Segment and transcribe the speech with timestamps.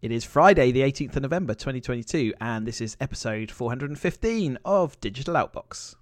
[0.00, 5.34] It is Friday, the 18th of November 2022, and this is episode 415 of Digital
[5.34, 5.96] Outbox.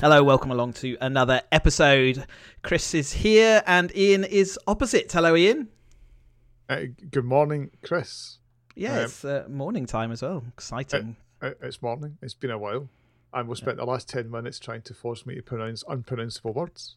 [0.00, 2.24] Hello, welcome along to another episode.
[2.62, 5.10] Chris is here and Ian is opposite.
[5.10, 5.70] Hello, Ian.
[6.68, 8.38] Uh, good morning, Chris.
[8.76, 10.44] Yeah, um, it's uh, morning time as well.
[10.46, 11.16] Exciting.
[11.42, 12.16] Uh, uh, it's morning.
[12.22, 12.88] It's been a while.
[13.34, 13.86] And we spent yeah.
[13.86, 16.94] the last 10 minutes trying to force me to pronounce unpronounceable words.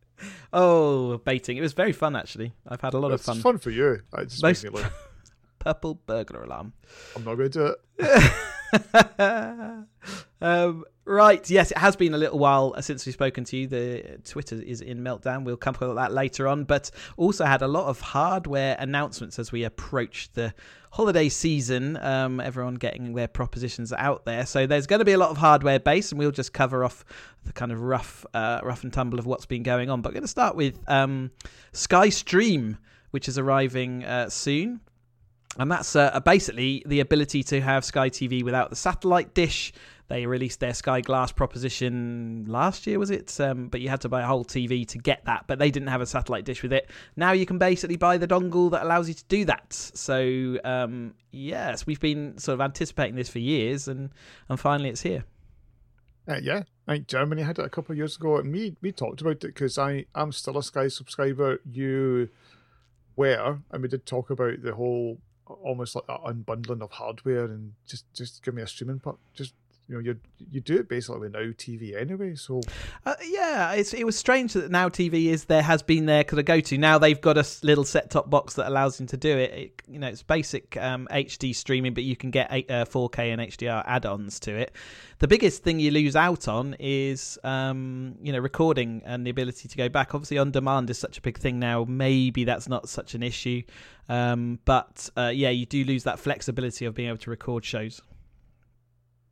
[0.54, 1.58] oh, baiting.
[1.58, 2.54] It was very fun, actually.
[2.66, 3.36] I've had a lot it's of fun.
[3.36, 4.00] It's fun for you.
[4.16, 4.64] It just Most...
[5.58, 6.72] Purple burglar alarm.
[7.14, 8.32] I'm not going to do it.
[10.40, 11.50] um, Right.
[11.50, 13.66] Yes, it has been a little while uh, since we've spoken to you.
[13.66, 15.42] The Twitter is in meltdown.
[15.42, 16.62] We'll come to that later on.
[16.62, 20.54] But also had a lot of hardware announcements as we approach the
[20.92, 21.96] holiday season.
[21.96, 24.46] Um, everyone getting their propositions out there.
[24.46, 27.04] So there's going to be a lot of hardware base, and we'll just cover off
[27.44, 30.02] the kind of rough, uh, rough and tumble of what's been going on.
[30.02, 31.32] But I'm going to start with um,
[31.72, 32.78] Sky Stream,
[33.10, 34.80] which is arriving uh, soon.
[35.58, 39.72] And that's uh, basically the ability to have Sky TV without the satellite dish
[40.10, 43.40] they released their Sky Glass proposition last year, was it?
[43.40, 45.86] Um, but you had to buy a whole TV to get that, but they didn't
[45.88, 46.90] have a satellite dish with it.
[47.14, 49.72] Now you can basically buy the dongle that allows you to do that.
[49.72, 54.10] So, um, yes, we've been sort of anticipating this for years, and,
[54.48, 55.24] and finally it's here.
[56.28, 58.90] Uh, yeah, I think Germany had it a couple of years ago, and we, we
[58.90, 61.60] talked about it because I'm still a Sky subscriber.
[61.64, 62.30] You
[63.14, 65.18] were, and we did talk about the whole
[65.62, 69.16] almost like an unbundling of hardware and just just give me a streaming part.
[69.34, 69.54] Just
[69.90, 70.16] you know you
[70.52, 72.36] you do it basically with Now TV anyway.
[72.36, 72.60] So
[73.04, 76.38] uh, yeah, it's it was strange that Now TV is there has been there because
[76.38, 79.16] I go to now they've got a little set top box that allows you to
[79.16, 79.50] do it.
[79.52, 83.32] it you know, it's basic um, HD streaming, but you can get eight, uh, 4K
[83.32, 84.76] and HDR add-ons to it.
[85.18, 89.68] The biggest thing you lose out on is um, you know recording and the ability
[89.68, 90.14] to go back.
[90.14, 91.84] Obviously, on demand is such a big thing now.
[91.88, 93.62] Maybe that's not such an issue,
[94.08, 98.00] um, but uh, yeah, you do lose that flexibility of being able to record shows.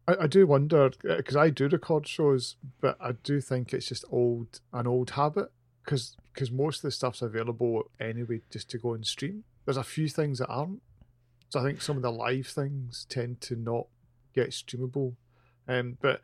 [0.08, 3.88] I, I do wonder because uh, I do record shows, but I do think it's
[3.88, 5.52] just old an old habit
[5.84, 9.44] because because most of the stuff's available anyway just to go and stream.
[9.64, 10.80] There's a few things that aren't,
[11.50, 13.86] so I think some of the live things tend to not
[14.34, 15.14] get streamable.
[15.68, 16.22] Um, but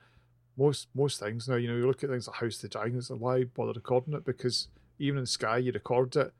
[0.57, 3.11] most most things now, you know, you look at things like House of the Dragons,
[3.11, 4.25] and why bother recording it?
[4.25, 4.69] Because
[4.99, 6.33] even in Sky, you record it,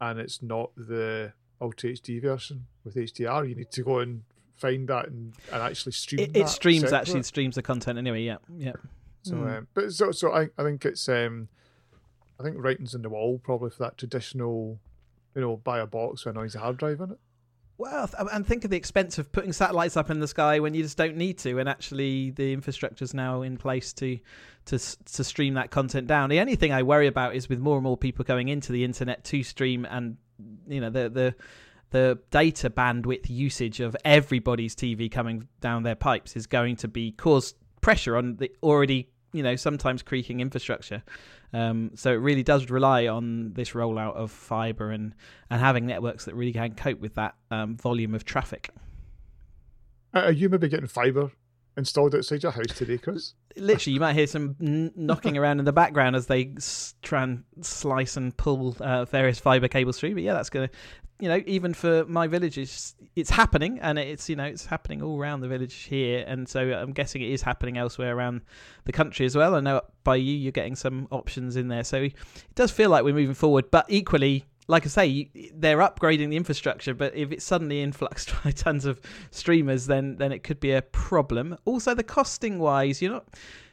[0.00, 3.46] and it's not the Ultra HD version with HDR.
[3.46, 4.22] You need to go and
[4.58, 6.20] find that and, and actually stream.
[6.20, 6.98] It, it streams separate.
[6.98, 8.22] actually streams the content anyway.
[8.22, 8.72] Yeah, yeah.
[9.22, 9.58] So, mm.
[9.58, 11.48] um, but so so I, I think it's um,
[12.38, 14.78] I think writing's in the wall probably for that traditional,
[15.34, 17.18] you know, buy a box with a noisy hard drive in it.
[17.78, 20.82] Well, and think of the expense of putting satellites up in the sky when you
[20.82, 24.18] just don't need to, and actually the infrastructure is now in place to
[24.66, 26.28] to to stream that content down.
[26.28, 28.82] The only thing I worry about is with more and more people going into the
[28.82, 30.16] internet to stream, and
[30.66, 31.34] you know the the
[31.90, 37.12] the data bandwidth usage of everybody's TV coming down their pipes is going to be
[37.12, 41.02] cause pressure on the already you know sometimes creaking infrastructure.
[41.52, 45.14] Um, so it really does rely on this rollout of fiber and
[45.50, 48.70] and having networks that really can cope with that um, volume of traffic.
[50.14, 51.30] Are you maybe getting fiber
[51.78, 53.34] installed outside your house today, Chris?
[53.56, 57.22] Literally, you might hear some n- knocking around in the background as they s- try
[57.22, 60.14] and slice and pull uh, various fiber cables through.
[60.14, 60.74] But yeah, that's going to
[61.20, 65.02] you know, even for my village, it's, it's happening, and it's you know it's happening
[65.02, 68.42] all around the village here, and so I'm guessing it is happening elsewhere around
[68.84, 69.56] the country as well.
[69.56, 72.14] I know by you, you're getting some options in there, so it
[72.54, 73.70] does feel like we're moving forward.
[73.70, 78.50] But equally, like I say, they're upgrading the infrastructure, but if it's suddenly influxed by
[78.50, 81.56] tons of streamers, then then it could be a problem.
[81.64, 83.26] Also, the costing wise, you're not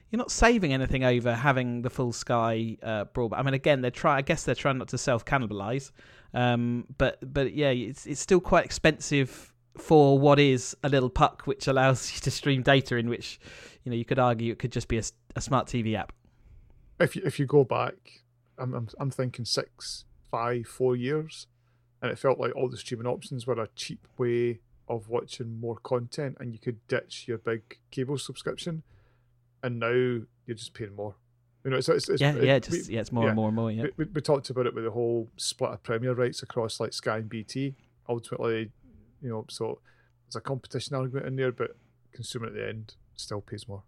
[0.09, 3.37] you're not saving anything over having the full sky uh, broadband.
[3.37, 4.17] I mean, again, they're try.
[4.17, 5.91] I guess they're trying not to self cannibalize.
[6.33, 11.43] Um, but but yeah, it's it's still quite expensive for what is a little puck
[11.45, 13.39] which allows you to stream data in which
[13.83, 15.03] you know you could argue it could just be a,
[15.35, 16.13] a smart TV app.
[16.99, 17.95] If you, if you go back,
[18.57, 21.47] I'm, I'm I'm thinking six, five, four years,
[22.01, 25.77] and it felt like all the streaming options were a cheap way of watching more
[25.77, 28.83] content, and you could ditch your big cable subscription,
[29.63, 31.15] and now you're just paying more.
[31.63, 33.29] You know, it's, it's, it's yeah, yeah, just, we, yeah, it's more yeah.
[33.29, 33.71] and more and more.
[33.71, 36.93] Yeah, we, we, talked about it with the whole split of Premier rights across like
[36.93, 37.73] Sky and BT.
[38.07, 38.71] Ultimately,
[39.19, 39.79] you know, so
[40.27, 41.75] there's a competition argument in there, but
[42.11, 43.81] consumer at the end still pays more.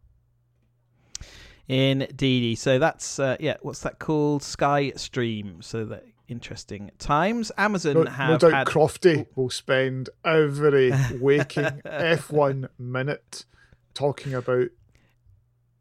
[1.68, 2.56] Indeedy.
[2.56, 4.42] So that's uh, yeah, what's that called?
[4.42, 5.62] Sky Stream.
[5.62, 7.52] So that interesting times.
[7.58, 13.46] Amazon No, have no doubt had Crofty will spend every waking F1 minute
[13.94, 14.68] talking about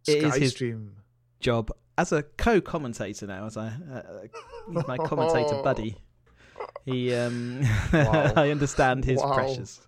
[0.06, 0.90] It is his- Skystream.
[1.40, 4.02] job as a co-commentator now, as I uh,
[4.70, 5.96] he's my commentator buddy.
[6.84, 7.60] He, um,
[7.92, 8.32] Wow.
[8.36, 9.34] I understand his Wow.
[9.34, 9.80] pressures.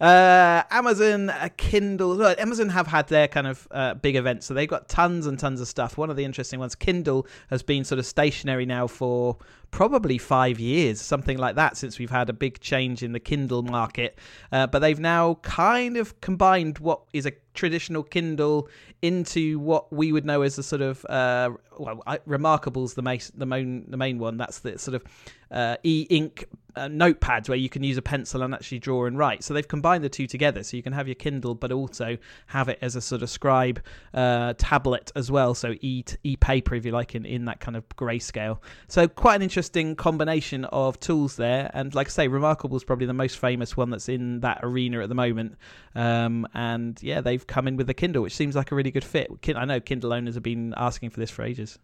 [0.00, 2.16] Uh, Amazon, uh, Kindle.
[2.16, 5.38] Well, Amazon have had their kind of uh, big events, so they've got tons and
[5.38, 5.98] tons of stuff.
[5.98, 9.36] One of the interesting ones, Kindle, has been sort of stationary now for
[9.70, 13.62] probably five years, something like that, since we've had a big change in the Kindle
[13.62, 14.18] market.
[14.52, 18.68] Uh, but they've now kind of combined what is a traditional Kindle
[19.02, 23.20] into what we would know as a sort of uh, well, I, Remarkable's the main
[23.34, 24.36] the main the main one.
[24.36, 25.04] That's the sort of
[25.50, 26.46] uh, e-ink
[26.78, 29.42] uh, notepads where you can use a pencil and actually draw and write.
[29.42, 32.16] So they've combined the two together, so you can have your Kindle, but also
[32.46, 33.82] have it as a sort of scribe
[34.14, 35.54] uh, tablet as well.
[35.54, 38.58] So e e paper, if you like, in in that kind of grayscale.
[38.86, 41.70] So quite an interesting combination of tools there.
[41.74, 45.00] And like I say, Remarkable is probably the most famous one that's in that arena
[45.02, 45.56] at the moment.
[45.94, 49.04] Um, and yeah, they've come in with the Kindle, which seems like a really good
[49.04, 49.30] fit.
[49.56, 51.78] I know Kindle owners have been asking for this for ages.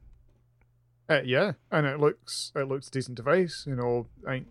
[1.08, 3.64] Uh, yeah, and it looks it looks a decent device.
[3.66, 4.44] You know, I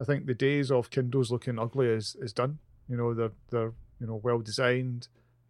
[0.00, 2.58] I think the days of Kindles looking ugly is is done.
[2.88, 5.08] You know, they're they're you know well designed.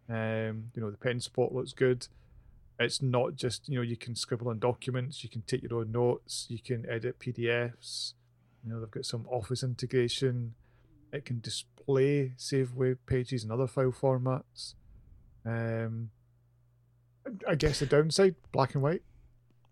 [0.09, 2.07] Um, you know, the pen support looks good.
[2.77, 5.91] It's not just you know you can scribble on documents, you can take your own
[5.91, 8.13] notes, you can edit PDFs.
[8.63, 10.55] You know, they've got some Office integration.
[11.13, 14.73] It can display save web pages and other file formats.
[15.45, 16.11] Um,
[17.47, 19.03] I guess the downside, black and white.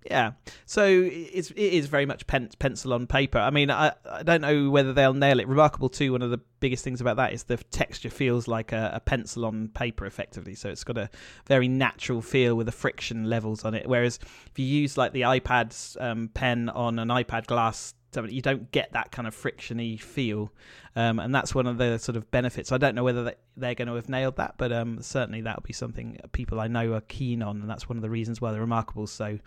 [0.06, 0.34] Yeah,
[0.66, 3.40] so it's it is very much pen, pencil on paper.
[3.40, 5.48] I mean, I, I don't know whether they'll nail it.
[5.50, 6.14] Remarkable too.
[6.14, 9.44] One of the biggest things about that is the texture feels like a, a pencil
[9.46, 10.56] on paper, effectively.
[10.56, 11.10] So it's got a
[11.46, 13.86] very natural feel with the friction levels on it.
[13.86, 14.18] Whereas
[14.50, 17.94] if you use like the iPad's um, pen on an iPad glass,
[18.30, 20.52] you don't get that kind of frictiony feel,
[20.96, 22.72] um, and that's one of the sort of benefits.
[22.72, 25.62] I don't know whether they- they're going to have nailed that, but um, certainly that'll
[25.62, 28.54] be something people I know are keen on, and that's one of the reasons why
[28.54, 29.38] the Remarkable so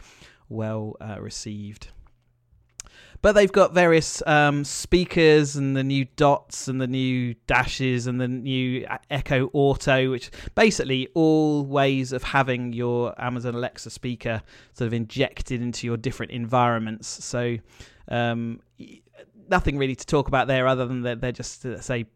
[0.51, 1.89] well uh, received.
[3.23, 8.19] But they've got various um, speakers and the new dots and the new dashes and
[8.19, 14.41] the new Echo Auto, which basically all ways of having your Amazon Alexa speaker
[14.73, 17.09] sort of injected into your different environments.
[17.23, 17.59] So
[18.09, 18.61] um,
[19.51, 22.07] nothing really to talk about there other than that they're just, uh, say,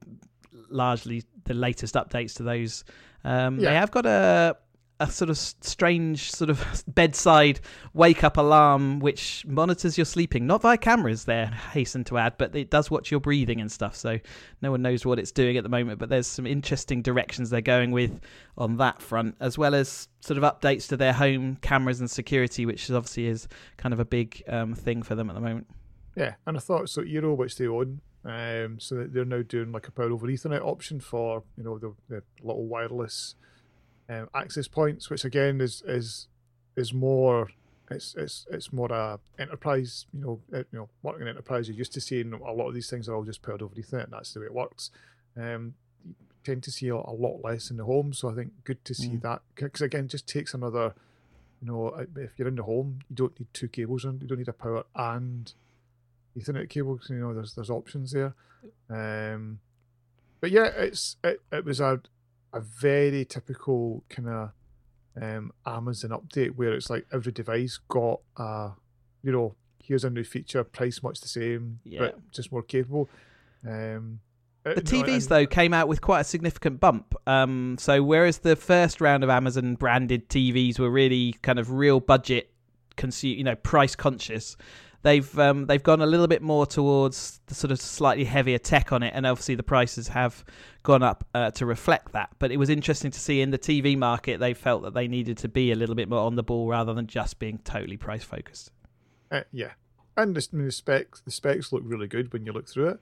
[0.71, 2.83] largely the latest updates to those.
[3.25, 4.57] Um, They have got a
[5.01, 7.61] a sort of strange sort of bedside
[7.93, 12.55] wake up alarm which monitors your sleeping not via cameras there hasten to add but
[12.55, 14.19] it does watch your breathing and stuff so
[14.63, 17.61] no one knows what it's doing at the moment but there's some interesting directions they're
[17.61, 18.21] going with
[18.57, 22.65] on that front as well as sort of updates to their home cameras and security
[22.65, 25.67] which obviously is kind of a big um, thing for them at the moment
[26.17, 27.03] Yeah, and I thought so.
[27.03, 31.01] Eero, which they own, um, so they're now doing like a power over Ethernet option
[31.01, 33.35] for you know the, the little wireless
[34.09, 36.29] um, access points, which again is is
[36.77, 37.49] is more.
[37.91, 40.07] It's it's it's more a enterprise.
[40.15, 42.75] You know, uh, you know, working in enterprise, you're used to seeing a lot of
[42.75, 44.91] these things are all just powered over Ethernet, that's the way it works.
[45.37, 45.75] Um,
[46.07, 46.15] you
[46.45, 48.95] tend to see a, a lot less in the home, so I think good to
[48.95, 49.23] see Mm.
[49.23, 50.95] that because again, just takes another.
[51.61, 54.39] You know, if you're in the home, you don't need two cables and You don't
[54.39, 55.53] need a power and
[56.37, 57.07] Ethernet cables.
[57.11, 58.35] You know, there's there's options there.
[58.91, 59.61] Um,
[60.41, 62.01] but yeah, it's it, it was a
[62.55, 64.51] a very typical kind of
[65.21, 68.71] um, Amazon update where it's like every device got a
[69.23, 71.99] you know here's a new feature, price much the same, Yeah.
[72.01, 73.11] but just more capable.
[73.69, 74.21] Um,
[74.65, 77.15] uh, The TVs, though, came out with quite a significant bump.
[77.27, 82.01] Um, so, whereas the first round of Amazon branded TVs were really kind of real
[82.01, 82.51] budget,
[82.97, 84.57] consu- you know, price conscious,
[85.05, 88.91] they've um, they've gone a little bit more towards the sort of slightly heavier tech
[88.91, 90.45] on it, and obviously the prices have
[90.83, 92.31] gone up uh, to reflect that.
[92.41, 95.39] But it was interesting to see in the TV market they felt that they needed
[95.39, 98.25] to be a little bit more on the ball rather than just being totally price
[98.25, 98.73] focused.
[99.31, 99.73] Uh, yeah,
[100.17, 102.89] and the, I mean, the specs the specs look really good when you look through
[102.89, 103.01] it.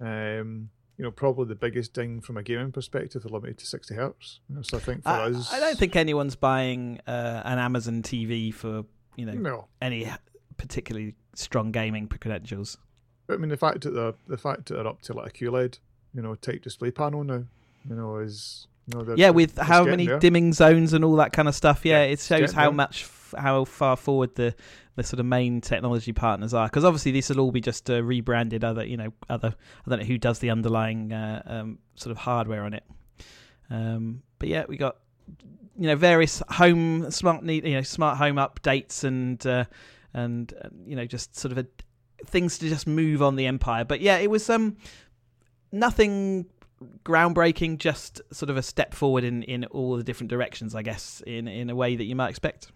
[0.00, 3.94] Um, you know, probably the biggest thing from a gaming perspective, they're limited to sixty
[3.94, 4.40] hertz.
[4.48, 7.58] You know, so I think for I, us, I don't think anyone's buying uh, an
[7.58, 8.84] Amazon TV for
[9.16, 9.68] you know no.
[9.80, 10.10] any
[10.56, 12.78] particularly strong gaming credentials.
[13.28, 15.78] I mean, the fact that they're the fact that they're up to like a QLED,
[16.14, 17.44] you know, type display panel now,
[17.88, 20.18] you know, is you know, Yeah, with how many there.
[20.18, 21.84] dimming zones and all that kind of stuff.
[21.84, 22.72] Yeah, Yeah, it shows how there.
[22.72, 24.54] much how far forward the
[24.96, 26.66] the sort of main technology partners are.
[26.68, 29.54] Because obviously this will all be just uh, rebranded other you know other
[29.86, 32.84] I don't know who does the underlying uh, um, sort of hardware on it.
[33.70, 34.98] Um, but yeah, we got
[35.78, 39.64] you know various home smart need you know smart home updates and uh,
[40.14, 41.66] and uh, you know just sort of a
[42.26, 43.84] things to just move on the empire.
[43.84, 44.76] But yeah, it was um
[45.72, 46.46] nothing
[47.04, 51.22] groundbreaking, just sort of a step forward in in all the different directions, I guess,
[51.26, 52.72] in in a way that you might expect.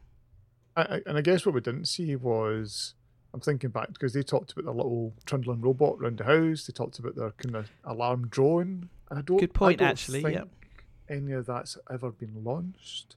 [0.76, 2.94] I, and I guess what we didn't see was
[3.34, 6.66] I'm thinking back because they talked about the little trundling robot around the house.
[6.66, 8.88] They talked about their kind of alarm drone.
[9.10, 9.38] I don't.
[9.38, 10.32] Good point, I don't actually.
[10.32, 10.44] Yeah.
[11.08, 13.16] Any of that's ever been launched?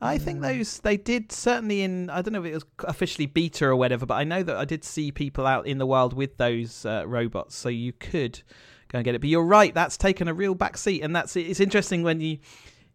[0.00, 3.66] I think those they did certainly in I don't know if it was officially beta
[3.66, 6.36] or whatever, but I know that I did see people out in the wild with
[6.36, 8.42] those uh, robots, so you could
[8.88, 9.20] go and get it.
[9.20, 12.38] But you're right, that's taken a real back seat, and that's it's interesting when you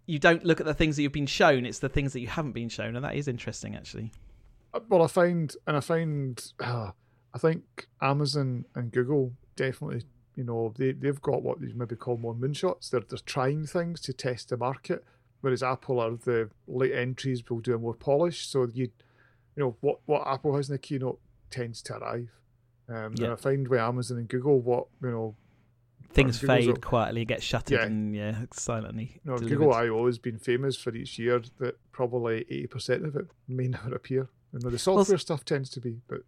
[0.05, 2.27] you don't look at the things that you've been shown; it's the things that you
[2.27, 4.11] haven't been shown, and that is interesting actually.
[4.73, 6.91] Uh, Well, I find, and I find, uh,
[7.33, 10.03] I think Amazon and Google definitely,
[10.35, 12.89] you know, they they've got what these maybe call more moonshots.
[12.89, 15.03] They're they're trying things to test the market,
[15.43, 18.47] whereas Apple are the late entries will do a more polish.
[18.47, 18.89] So you,
[19.55, 21.19] you know, what what Apple has in the keynote
[21.51, 22.29] tends to arrive.
[22.87, 23.25] Um, Yeah.
[23.25, 25.35] And I find with Amazon and Google, what you know,
[26.11, 27.85] Things fade a- quietly, get shuttered, Yeah.
[27.85, 29.19] and yeah, silently.
[29.25, 29.49] know delivered.
[29.57, 33.67] Google I/O has been famous for each year that probably eighty percent of it may
[33.77, 34.29] never appear.
[34.53, 36.21] You know, the software stuff tends to be, but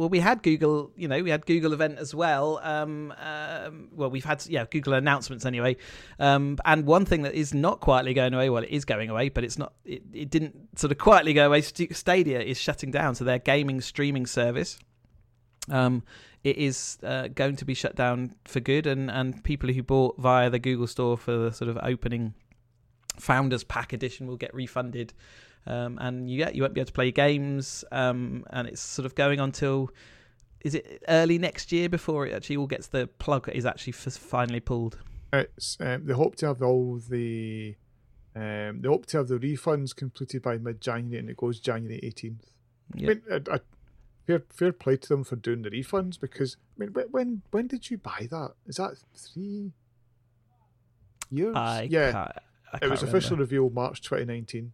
[0.00, 2.58] well, we had Google, you know, we had Google event as well.
[2.62, 5.76] Um, um, well, we've had, yeah, Google announcements anyway.
[6.18, 9.28] Um, and one thing that is not quietly going away, well, it is going away,
[9.28, 11.60] but it's not, it, it didn't sort of quietly go away.
[11.60, 13.14] Stadia is shutting down.
[13.14, 14.78] So their gaming streaming service,
[15.68, 16.02] um,
[16.44, 18.86] it is uh, going to be shut down for good.
[18.86, 22.32] And, and people who bought via the Google store for the sort of opening
[23.18, 25.12] founders pack edition will get refunded
[25.66, 27.84] um, and you yeah, you won't be able to play games.
[27.92, 29.90] Um, and it's sort of going on till
[30.60, 34.12] is it early next year before it actually all gets the plug is actually f-
[34.14, 34.98] finally pulled.
[35.32, 37.76] It's um, they hope to have all the
[38.34, 42.00] um, they hope to have the refunds completed by mid January, and it goes January
[42.02, 42.50] eighteenth.
[42.94, 43.10] Yeah.
[43.10, 43.60] I mean, I, I,
[44.26, 47.90] fair fair play to them for doing the refunds because I mean, when when did
[47.90, 48.52] you buy that?
[48.66, 49.72] Is that three
[51.30, 51.54] years?
[51.56, 52.32] I yeah,
[52.74, 53.06] it was remember.
[53.06, 54.72] officially revealed March twenty nineteen.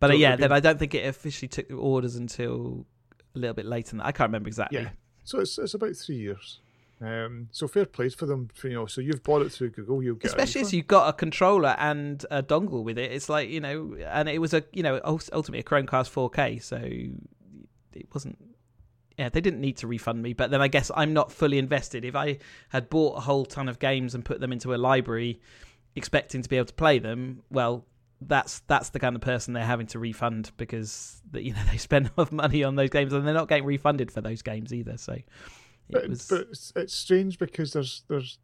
[0.00, 2.86] But uh, yeah, it'll be- then I don't think it officially took the orders until
[3.34, 4.06] a little bit later than that.
[4.06, 4.80] I can't remember exactly.
[4.80, 4.90] Yeah,
[5.24, 6.60] so it's it's about three years.
[7.00, 8.48] Um, so fair play for them.
[8.54, 11.08] For, you know, so you've bought it through Google, you'll get Especially as you've got
[11.08, 14.64] a controller and a dongle with it, it's like you know, and it was a
[14.72, 16.76] you know ultimately a Chromecast 4K, so
[17.92, 18.38] it wasn't.
[19.18, 22.04] Yeah, they didn't need to refund me, but then I guess I'm not fully invested.
[22.04, 22.38] If I
[22.70, 25.40] had bought a whole ton of games and put them into a library,
[25.94, 27.84] expecting to be able to play them, well,
[28.26, 31.78] that's that's the kind of person they're having to refund because that you know they
[31.78, 34.42] spend a lot of money on those games and they're not getting refunded for those
[34.42, 34.96] games either.
[34.96, 35.24] So it
[35.90, 38.38] but, was but it's, it's strange because there's there's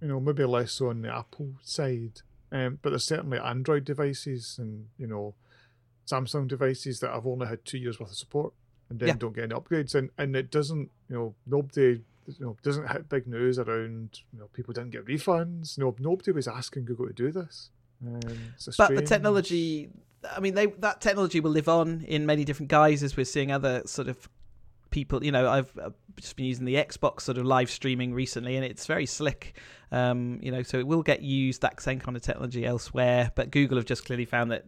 [0.00, 2.22] you know maybe less so on the Apple side,
[2.52, 5.34] um, but there's certainly Android devices and you know
[6.06, 8.52] Samsung devices that have only had two years worth of support
[8.88, 9.14] and then Yeah.
[9.18, 13.08] don't get any upgrades, and and it doesn't you know nobody you know doesn't hit
[13.08, 15.78] big news around you know people didn't get refunds.
[15.78, 17.70] No, nobody was asking Google to do this.
[18.06, 18.20] Um,
[18.76, 19.90] but the technology
[20.36, 23.16] i mean they that technology will live on in many different guises.
[23.16, 24.28] We're seeing other sort of
[24.90, 28.56] people you know i've uh, just been using the xbox sort of live streaming recently
[28.56, 29.56] and it's very slick.
[29.90, 33.50] Um you know so it will get used that same kind of technology elsewhere but
[33.50, 34.66] google have just clearly found that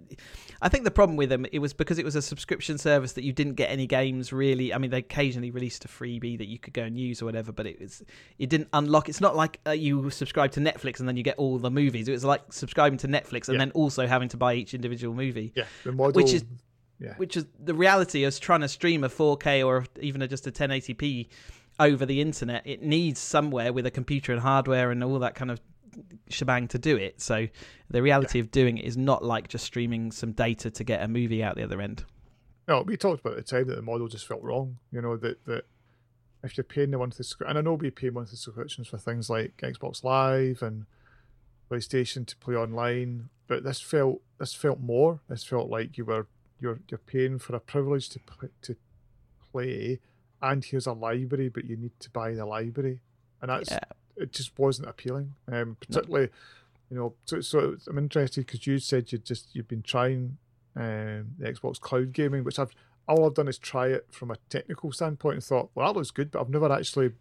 [0.63, 3.25] i think the problem with them it was because it was a subscription service that
[3.25, 4.73] you didn't get any games really.
[4.73, 7.53] I mean they occasionally released a freebie that you could go and use or whatever
[7.53, 8.03] but it was
[8.39, 11.37] it didn't unlock it's not like uh, you subscribe to netflix and then you get
[11.37, 12.09] all the movies.
[12.09, 13.59] It was like subscribing to netflix and Yeah.
[13.67, 15.53] then also having to buy each individual movie.
[15.55, 15.65] Yeah.
[15.85, 16.45] Which is-
[17.01, 20.47] yeah which is the reality of trying to stream a 4k or even a, just
[20.47, 21.29] a 1080p
[21.79, 25.51] over the internet it needs somewhere with a computer and hardware and all that kind
[25.51, 25.61] of
[26.29, 27.49] shebang to do it so
[27.89, 31.09] the reality of doing it is not like just streaming some data to get a
[31.09, 32.05] movie out the other end
[32.71, 34.79] No, we talked about at the time that the model just felt wrong.
[34.93, 35.65] You know that that
[36.45, 39.57] if you're paying the monthly and I know we pay monthly subscriptions for things like
[39.57, 40.87] Xbox Live and
[41.69, 45.21] PlayStation to play online, but this felt this felt more.
[45.29, 46.29] This felt like you were
[46.61, 48.77] you're you're paying for a privilege to play, to
[49.53, 50.01] play,
[50.43, 53.01] and here's a library, but you need to buy the library,
[53.41, 53.81] and that's yeah
[54.21, 55.35] it just wasn't appealing.
[55.51, 56.29] Um, particularly,
[56.91, 60.37] you know, so, so I'm interested because you said you just you've been trying
[60.77, 62.75] um, the Xbox Cloud gaming, which I've
[63.09, 66.13] all I've done is try it from a technical standpoint and thought, well, that looks
[66.13, 67.13] good, but I've never actually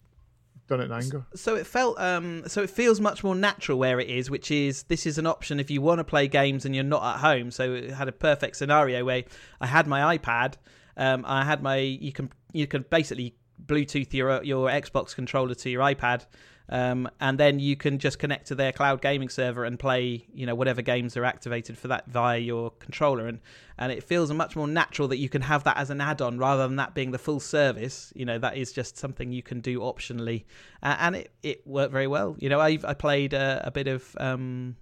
[0.70, 1.26] done it in anger.
[1.36, 4.84] so it felt um so it feels much more natural where it is which is
[4.84, 7.52] this is an option if you want to play games and you're not at home
[7.52, 9.24] so it had a perfect scenario where
[9.60, 10.54] i had my ipad
[10.96, 13.36] um i had my you can you can basically
[13.66, 16.26] bluetooth your your xbox controller to your ipad
[16.72, 20.46] Um, and then you can just connect to their cloud gaming server and play, you
[20.46, 23.28] know, whatever games are activated for that via your controller.
[23.28, 23.40] And
[23.78, 26.68] and it feels much more natural that you can have that as an add-on rather
[26.68, 28.12] than that being the full service.
[28.16, 30.44] You know, that is just something you can do optionally,
[30.84, 32.36] uh, and it, it worked very well.
[32.40, 34.76] You know, I I played a, bit of um,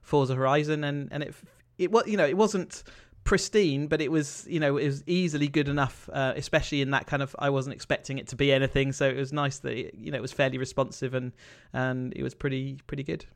[0.00, 1.34] Forza Horizon, and and it
[1.78, 2.84] it was you know it wasn't
[3.24, 7.06] pristine, but it was you know it was easily good enough, uh, especially in that
[7.06, 9.94] kind of I wasn't expecting it to be anything, so it was nice that it,
[9.94, 11.32] you know it was fairly responsive and
[11.72, 13.26] and it was pretty pretty good.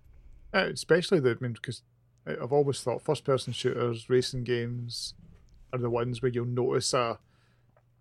[0.54, 1.82] Uh, especially the I mean because
[2.26, 5.14] I've always thought first person shooters, racing games
[5.72, 7.18] are the ones where you'll notice a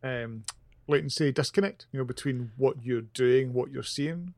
[0.03, 0.43] um,
[0.87, 4.33] latency disconnect, you know, between what you're doing, what you're seeing.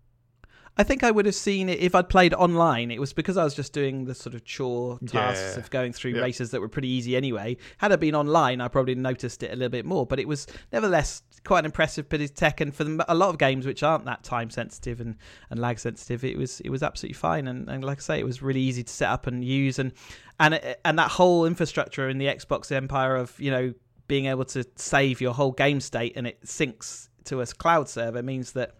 [0.80, 2.90] I think I would have seen it if I'd played online.
[2.90, 5.60] It was because I was just doing the sort of chore tasks Yeah.
[5.60, 6.22] of going through Yeah.
[6.22, 7.58] races that were pretty easy anyway.
[7.80, 10.06] Had I been online, I probably noticed it a little bit more.
[10.06, 12.62] But it was nevertheless quite an impressive bit of tech.
[12.62, 15.18] And for the, a lot of games which aren't that time sensitive and,
[15.50, 17.48] and lag sensitive, it was it was absolutely fine.
[17.50, 19.80] And, and like I say, it was really easy to set up and use.
[19.80, 19.92] And
[20.40, 23.74] and and that whole infrastructure in the Xbox empire of you know
[24.08, 28.24] being able to save your whole game state and it syncs to a cloud server
[28.24, 28.76] means that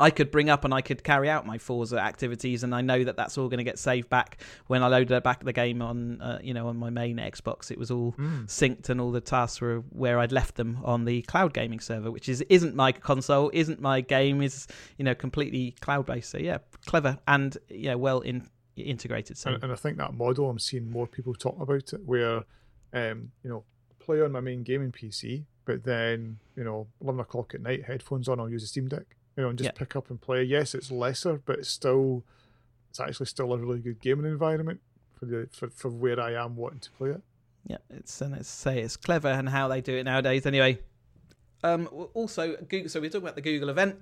[0.00, 3.04] I could bring up and I could carry out my Forza activities, and I know
[3.04, 6.20] that that's all going to get saved back when I loaded back the game on,
[6.20, 7.70] uh, you know, on my main Xbox.
[7.70, 8.12] It was all
[8.46, 12.10] synced, and all the tasks were where I'd left them on the cloud gaming server,
[12.10, 14.66] which is isn't my console, isn't my game, is
[14.96, 16.30] you know completely cloud based.
[16.30, 19.36] So yeah, clever and yeah, well in integrated.
[19.36, 22.44] So And, and I think that model, I'm seeing more people talk about it, where,
[22.92, 23.64] um, you know,
[23.98, 28.28] play on my main gaming PC, but then, you know, 11 o'clock at night, headphones
[28.28, 29.78] on, I'll use a Steam Deck, you know, and just Yeah.
[29.78, 30.42] pick up and play.
[30.42, 32.24] Yes, it's lesser, but it's still,
[32.88, 34.80] it's actually still a really good gaming environment
[35.18, 37.22] for the for, for where I am wanting to play it.
[37.66, 40.46] Yeah, it's and it's say it's clever and how they do it nowadays.
[40.46, 40.80] Anyway,
[41.62, 42.88] um, also Google.
[42.88, 43.96] So we are talking about the Google event.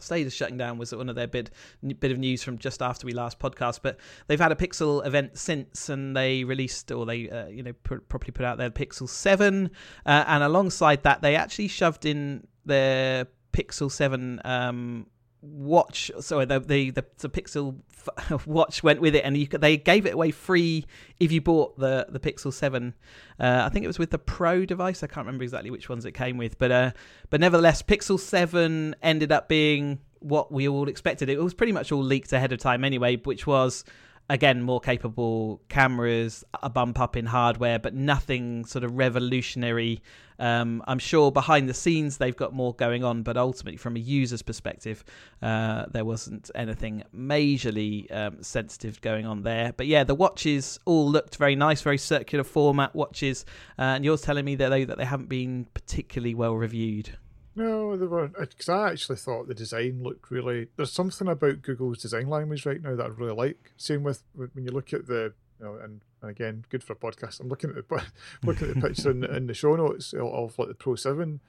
[0.00, 1.50] Stadia shutting down was one of their bit
[1.98, 5.36] bit of news from just after we last podcast, but they've had a Pixel event
[5.36, 9.08] since, and they released or they uh, you know pr- properly put out their Pixel
[9.08, 9.70] Seven,
[10.06, 13.26] uh, and alongside that they actually shoved in their
[13.58, 15.06] Pixel Seven um,
[15.40, 16.10] watch.
[16.20, 19.76] Sorry, the the the, the Pixel f- watch went with it, and you could, they
[19.76, 20.86] gave it away free
[21.18, 22.94] if you bought the the Pixel Seven.
[23.40, 25.02] Uh, I think it was with the Pro device.
[25.02, 26.90] I can't remember exactly which ones it came with, but uh,
[27.30, 31.28] but nevertheless, Pixel Seven ended up being what we all expected.
[31.28, 33.84] It was pretty much all leaked ahead of time anyway, which was
[34.28, 40.02] again more capable cameras, a bump up in hardware, but nothing sort of revolutionary.
[40.38, 43.98] Um, I'm sure behind the scenes they've got more going on, but ultimately from a
[43.98, 45.02] user's perspective,
[45.42, 49.72] uh, there wasn't anything majorly um, sensitive going on there.
[49.76, 53.44] But yeah, the watches all looked very nice, very circular format watches,
[53.78, 57.16] uh, and you're telling me that they that they haven't been particularly well reviewed.
[57.58, 60.68] No, they were because I actually thought the design looked really.
[60.76, 63.72] There's something about Google's design language right now that I really like.
[63.76, 66.96] Same with when you look at the, you know, and, and again, good for a
[66.96, 67.40] podcast.
[67.40, 68.04] I'm looking at the
[68.44, 71.40] looking at the picture in, in the show notes of, like the Pro Seven.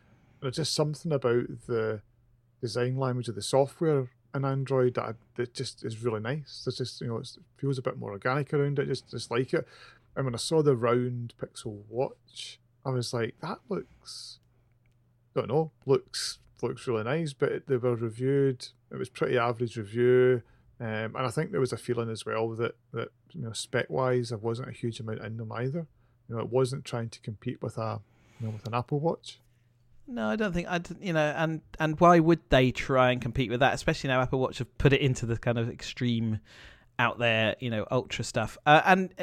[0.41, 2.01] There's just something about the
[2.59, 6.63] design language of the software in Android that, I, that just is really nice.
[6.65, 8.87] It's just you know it feels a bit more organic around it.
[8.87, 9.67] Just just like it.
[10.15, 14.38] And when I saw the round Pixel Watch, I was like, that looks
[15.35, 18.67] don't know, looks looks really nice, but they were reviewed.
[18.91, 20.41] It was pretty average review,
[20.79, 23.89] um, and I think there was a feeling as well that that you know spec
[23.89, 25.87] wise there wasn't a huge amount in them either.
[26.27, 28.01] You know, it wasn't trying to compete with a
[28.39, 29.39] you know with an Apple Watch.
[30.07, 33.49] No, I don't think I'd you know, and and why would they try and compete
[33.49, 33.73] with that?
[33.73, 36.39] Especially now Apple Watch have put it into the kind of extreme
[36.97, 38.57] out there, you know, ultra stuff.
[38.65, 39.13] Uh, and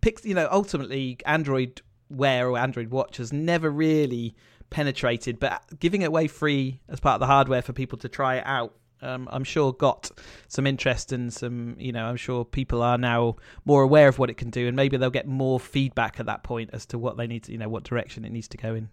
[0.00, 4.34] picks, you know, ultimately Android Wear or Android Watch has never really
[4.70, 8.36] penetrated, but giving it away free as part of the hardware for people to try
[8.36, 8.74] it out.
[9.02, 10.10] Um, I'm sure got
[10.48, 14.28] some interest and some, you know, I'm sure people are now more aware of what
[14.28, 17.16] it can do, and maybe they'll get more feedback at that point as to what
[17.16, 18.90] they need to, you know, what direction it needs to go in.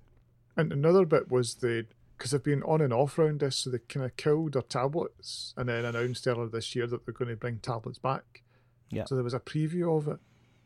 [0.56, 1.86] And another bit was the
[2.18, 5.54] because they've been on and off around this, so they kind of killed their tablets
[5.56, 8.42] and then announced earlier this year that they're going to bring tablets back.
[8.90, 9.06] Yeah.
[9.06, 10.20] So there was a preview of it,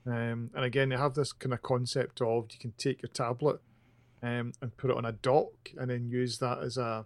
[0.06, 3.60] um, and again they have this kind of concept of you can take your tablet
[4.24, 7.06] um, and put it on a dock and then use that as a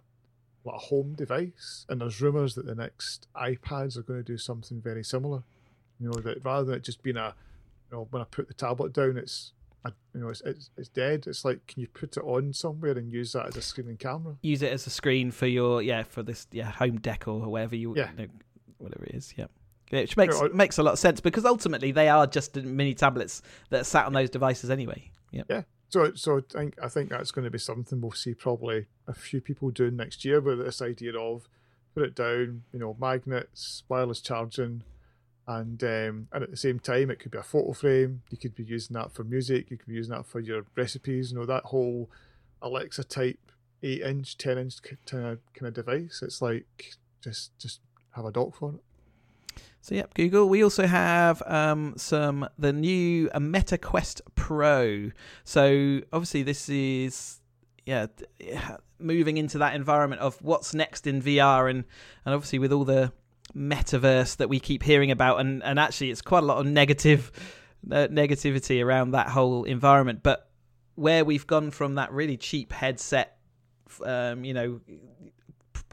[0.64, 1.86] like a home device.
[1.88, 5.42] And there's rumours that the next iPads are going to do something very similar.
[6.00, 7.34] You know that rather than it just being a,
[7.90, 9.52] you know, when I put the tablet down, it's
[9.84, 11.26] I, you know, it's, it's it's dead.
[11.28, 13.98] It's like, can you put it on somewhere and use that as a screen and
[13.98, 14.34] camera?
[14.42, 17.76] use it as a screen for your yeah for this yeah home decor or whatever
[17.76, 18.10] you, Yeah.
[18.18, 18.28] you know,
[18.78, 19.46] whatever it is yeah
[19.90, 23.86] which makes makes a lot of sense because ultimately they are just mini tablets that
[23.86, 25.44] sat on those devices anyway yeah
[25.88, 29.14] So, so I think I think that's going to be something we'll see probably a
[29.14, 31.48] few people doing next year with this idea of
[31.94, 32.62] put it down.
[32.72, 34.82] You know, magnets, wireless charging,
[35.46, 38.22] and um, and at the same time, it could be a photo frame.
[38.30, 39.70] You could be using that for music.
[39.70, 41.30] You could be using that for your recipes.
[41.30, 42.10] You know, that whole
[42.60, 43.38] Alexa type
[43.82, 46.20] eight inch, ten inch kind of kind of device.
[46.22, 47.80] It's like just just
[48.16, 48.80] have a dock for it.
[49.86, 50.48] So yep, Google.
[50.48, 55.12] We also have um, some the new uh, Meta Quest Pro.
[55.44, 57.40] So obviously this is
[57.84, 58.06] yeah
[58.98, 61.84] moving into that environment of what's next in VR and
[62.24, 63.12] and obviously with all the
[63.54, 67.30] metaverse that we keep hearing about and and actually it's quite a lot of negative
[67.88, 70.20] uh, negativity around that whole environment.
[70.24, 70.50] But
[70.96, 73.38] where we've gone from that really cheap headset,
[74.04, 74.80] um, you know,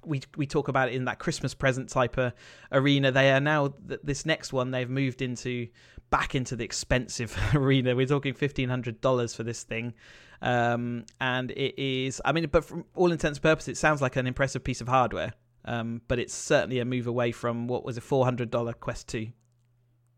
[0.05, 2.33] we we talk about it in that Christmas present type of
[2.71, 3.11] arena.
[3.11, 5.67] They are now this next one they've moved into
[6.09, 7.95] back into the expensive arena.
[7.95, 9.93] We're talking fifteen hundred dollars for this thing,
[10.41, 12.21] um, and it is.
[12.23, 14.87] I mean, but from all intents and purposes, it sounds like an impressive piece of
[14.87, 15.33] hardware.
[15.65, 19.07] Um, but it's certainly a move away from what was a four hundred dollar Quest
[19.07, 19.29] two.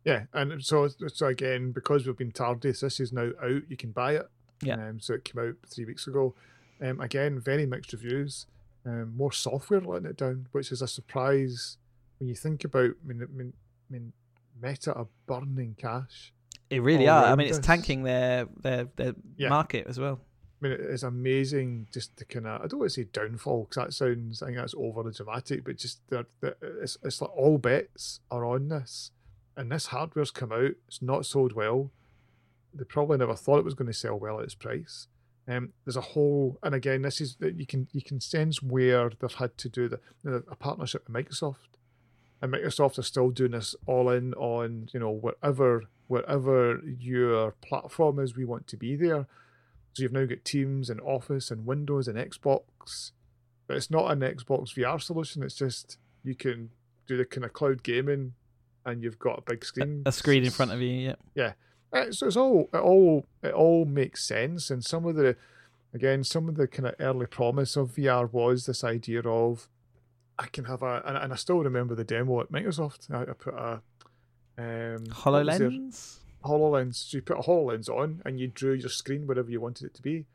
[0.04, 3.62] Yeah, and so so again, because we've been tardy, this is now out.
[3.70, 4.28] You can buy it.
[4.62, 4.76] Yeah.
[4.76, 6.36] Um, so it came out three weeks ago.
[6.82, 8.48] Um, again, very mixed reviews
[8.86, 11.78] um, more software letting it down, which is a surprise
[12.20, 12.92] when you think about.
[13.04, 13.54] I mean, I mean,
[13.90, 14.14] I mean
[14.62, 16.34] Meta are burning cash.
[16.70, 17.26] It really are.
[17.26, 19.50] I mean, it's tanking their their their yeah.
[19.50, 20.20] market as well.
[20.62, 23.86] I mean, it's amazing just the kind of I don't want to say downfall because
[23.86, 26.28] that sounds I think that's overly dramatic, but just that
[26.62, 29.12] it's it's like all bets are on this,
[29.56, 30.72] and this hardware's come out.
[30.88, 31.92] It's not sold well.
[32.74, 35.08] They probably never thought it was going to sell well at its price.
[35.48, 39.12] Um, there's a whole, and again, this is that you can you can sense where
[39.20, 41.78] they've had to do the, the, a partnership with Microsoft,
[42.42, 48.20] and Microsoft are still doing this all in on you know whatever whatever your platform
[48.20, 49.28] is, we want to be there.
[49.94, 53.12] So you've now got Teams and Office and Windows and Xbox,
[53.68, 55.44] but it's not an Xbox VR solution.
[55.44, 56.72] It's just you can
[57.08, 58.34] do the kind of cloud gaming,
[58.86, 60.90] and you've got a big screen, a, a screen in front of you.
[60.90, 61.54] Yeah, yeah.
[62.12, 65.36] So it's all it all it all makes sense, and some of the
[65.94, 69.70] again some of the kind of early promise of VR was this idea of
[70.38, 73.10] I can have a and, and I still remember the demo at Microsoft.
[73.12, 73.82] I, I put a
[74.58, 76.20] um, Hololens.
[76.44, 76.96] Hololens.
[76.96, 79.94] So you put a Hololens on and you drew your screen wherever you wanted it
[79.96, 80.26] to be,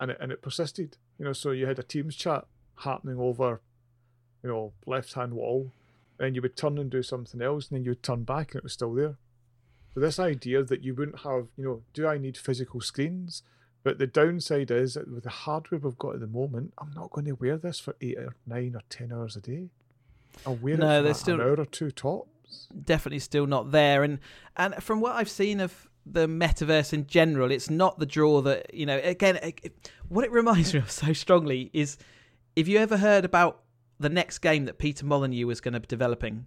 [0.00, 0.96] and it and it persisted.
[1.18, 2.46] You know, so you had a Teams chat
[2.80, 3.60] happening over,
[4.42, 5.72] you know, left hand wall,
[6.18, 8.58] and you would turn and do something else, and then you would turn back and
[8.58, 9.16] it was still there.
[9.96, 13.42] So this idea that you wouldn't have, you know, do I need physical screens?
[13.82, 17.12] But the downside is that with the hardware we've got at the moment, I'm not
[17.12, 19.70] going to wear this for eight or nine or ten hours a day.
[20.44, 22.68] I'll wear no, it for still, an hour or two tops.
[22.84, 24.02] Definitely still not there.
[24.02, 24.18] And
[24.58, 28.74] and from what I've seen of the metaverse in general, it's not the draw that
[28.74, 29.00] you know.
[29.02, 31.96] Again, it, what it reminds me of so strongly is
[32.54, 33.62] if you ever heard about
[33.98, 36.44] the next game that Peter Molyneux was going to be developing,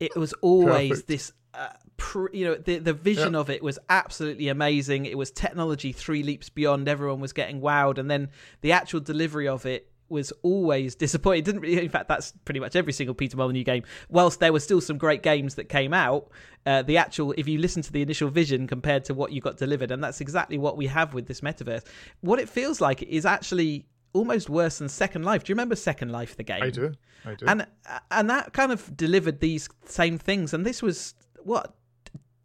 [0.00, 1.08] it was always Perfect.
[1.08, 5.30] this uh, pr- you know the the vision of it was absolutely amazing it was
[5.30, 8.28] technology three leaps beyond everyone was getting wowed and then
[8.60, 11.40] the actual delivery of it was always disappointing.
[11.40, 13.82] It didn't really, in fact, that's pretty much every single Peter Molyneux game.
[14.08, 16.30] Whilst there were still some great games that came out,
[16.66, 19.56] uh, the actual, if you listen to the initial vision compared to what you got
[19.56, 21.84] delivered, and that's exactly what we have with this metaverse.
[22.20, 25.44] What it feels like is actually almost worse than Second Life.
[25.44, 26.62] Do you remember Second Life, the game?
[26.62, 26.94] I do.
[27.26, 27.46] I do.
[27.46, 27.66] And
[28.10, 30.54] and that kind of delivered these same things.
[30.54, 31.74] And this was what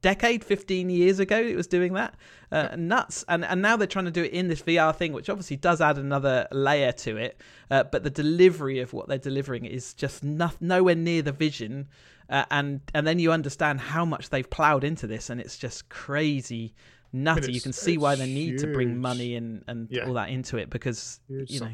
[0.02, 2.16] decade 15 years ago it was doing that
[2.54, 5.30] uh, nuts and and now they're trying to do it in this vr thing which
[5.30, 9.66] obviously does add another layer to it uh, but the delivery of what they're delivering
[9.66, 11.86] is just no, nowhere near the vision
[12.30, 15.90] uh, and and then you understand how much they've plowed into this and it's just
[15.90, 16.74] crazy
[17.12, 17.52] nutty.
[17.52, 18.62] You can see why they need huge.
[18.62, 20.06] to bring money and and yeah.
[20.06, 21.72] all that into it because huge you know.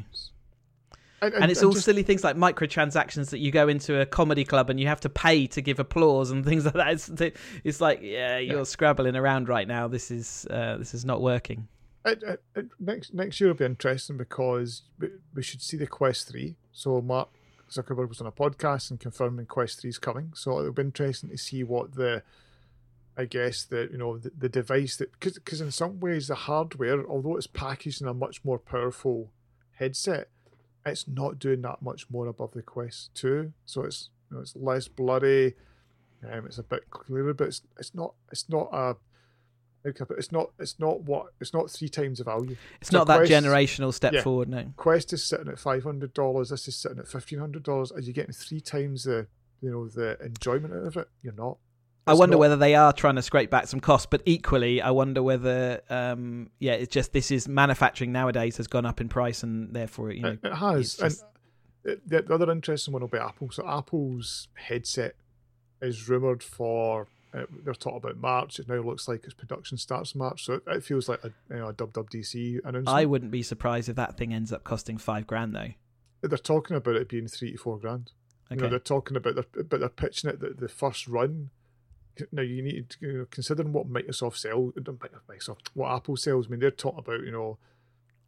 [1.22, 4.68] And, it's all just, silly things like microtransactions that you go into a comedy club
[4.68, 6.92] and you have to pay to give applause and things like that.
[6.92, 7.10] It's,
[7.64, 8.64] it's like, yeah, you're yeah.
[8.64, 9.88] scrabbling around right now.
[9.88, 11.68] This is uh, this is not working.
[12.04, 15.86] It, it, it, next next year will be interesting because we, we should see the
[15.86, 16.56] Quest three.
[16.72, 17.30] So Mark
[17.70, 20.32] Zuckerberg was on a podcast and confirming Quest three is coming.
[20.34, 22.22] So it'll be interesting to see what the
[23.16, 27.06] I guess the you know the, the device that because in some ways the hardware,
[27.08, 29.32] although it's packaged in a much more powerful
[29.78, 30.28] headset,
[30.84, 33.52] it's not doing that much more above the Quest Two.
[33.64, 35.54] So it's you know, it's less bloody.
[36.30, 38.96] Um, it's a bit clearer, but it's it's not it's not a
[39.84, 42.56] it's not it's not what it's not three times the value.
[42.80, 44.48] It's so not that generational step yeah, forward.
[44.48, 46.50] No, Quest is sitting at five hundred dollars.
[46.50, 47.92] This is sitting at fifteen hundred dollars.
[47.92, 49.26] Are you getting three times the
[49.60, 51.08] you know the enjoyment out of it?
[51.22, 51.58] You're not.
[52.06, 52.40] I wonder not...
[52.40, 56.50] whether they are trying to scrape back some costs, but equally, I wonder whether, um,
[56.60, 60.22] yeah, it's just this is manufacturing nowadays has gone up in price, and therefore, you
[60.22, 60.94] know, it, has.
[60.94, 61.24] Just...
[61.82, 63.50] the, the other interesting one will be Apple.
[63.50, 65.16] So Apple's headset
[65.82, 67.08] is rumored for.
[67.34, 68.60] Uh, they're talking about March.
[68.60, 71.56] It now looks like its production starts March, so it, it feels like a, you
[71.56, 72.88] know, a WWDC announcement.
[72.88, 75.72] I wouldn't be surprised if that thing ends up costing five grand though.
[76.22, 78.12] They're talking about it being three to four grand.
[78.50, 78.56] Okay.
[78.56, 81.50] You know, they're talking about their, but they're pitching it that the first run.
[82.32, 86.46] Now you need to you know, considering what Microsoft sell, Microsoft, what Apple sells.
[86.46, 87.58] I mean, they're talking about you know,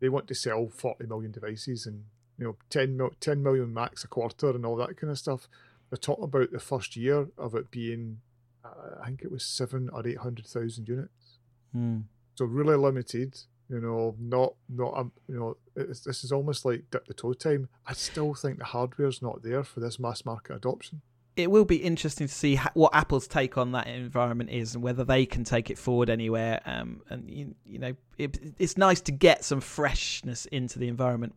[0.01, 2.05] they want to sell forty million devices and
[2.39, 5.49] you know 10, mil, 10 million max a quarter and all that kind of stuff.
[5.91, 8.21] They're talking about the first year of it being,
[8.65, 11.39] uh, I think it was seven or eight hundred thousand units.
[11.73, 12.01] Hmm.
[12.35, 13.39] So really limited.
[13.69, 17.35] You know, not not um, you know, it's, this is almost like dip the toe
[17.35, 17.69] time.
[17.87, 21.03] I still think the hardware's not there for this mass market adoption.
[21.39, 24.83] It will be interesting to see ha- what Apple's take on that environment is, and
[24.83, 26.61] whether they can take it forward anywhere.
[26.67, 31.37] Um, and you, you know, it, it's nice to get some freshness into the environment.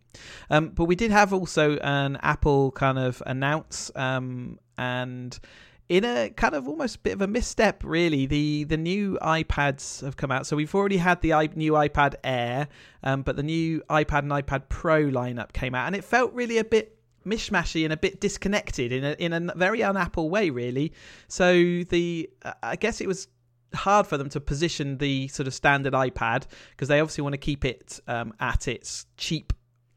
[0.50, 5.40] Um, but we did have also an Apple kind of announce, um, and
[5.88, 8.26] in a kind of almost bit of a misstep, really.
[8.26, 12.70] The the new iPads have come out, so we've already had the new iPad Air,
[13.04, 16.58] um, but the new iPad and iPad Pro lineup came out, and it felt really
[16.58, 20.94] a bit mishmashy and a bit disconnected in a in a very un-Apple way, really.
[21.28, 21.54] So
[21.84, 22.30] the
[22.64, 23.28] I guess it was
[23.74, 27.40] hard for them to position the sort of standard iPad because they obviously want to
[27.40, 29.54] keep it um, at its cheap,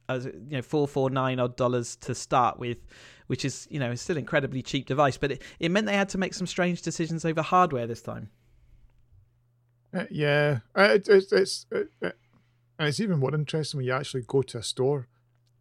[0.08, 2.78] as you know, four four nine odd dollars to start with
[3.26, 5.16] which is you know still incredibly cheap device.
[5.16, 8.30] But it, it meant they had to make some strange decisions over hardware this time.
[9.92, 12.16] Uh, yeah, uh, it, it's it's it, it,
[12.78, 15.08] and it's even more interesting when you actually go to a store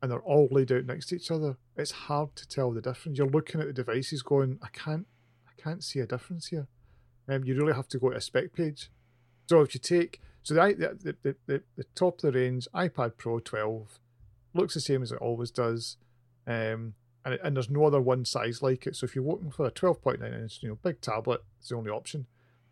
[0.04, 1.56] and they're all laid out next to each other.
[1.78, 3.18] It's hard to tell the difference.
[3.18, 5.08] You're looking at the devices, going, I can't,
[5.48, 6.68] I can't see a difference here.
[7.30, 8.92] Um, you really have to go to a spec page.
[9.48, 13.13] So if you take so the the the, the, the top of the range iPad
[13.18, 13.98] Pro 12
[14.54, 15.96] looks the same as it always does.
[16.46, 18.98] Um, and, and there's no other one size like it.
[18.98, 21.92] So if you're looking for a 12.9 inch, you know, big tablet, it's the only
[21.92, 22.28] option.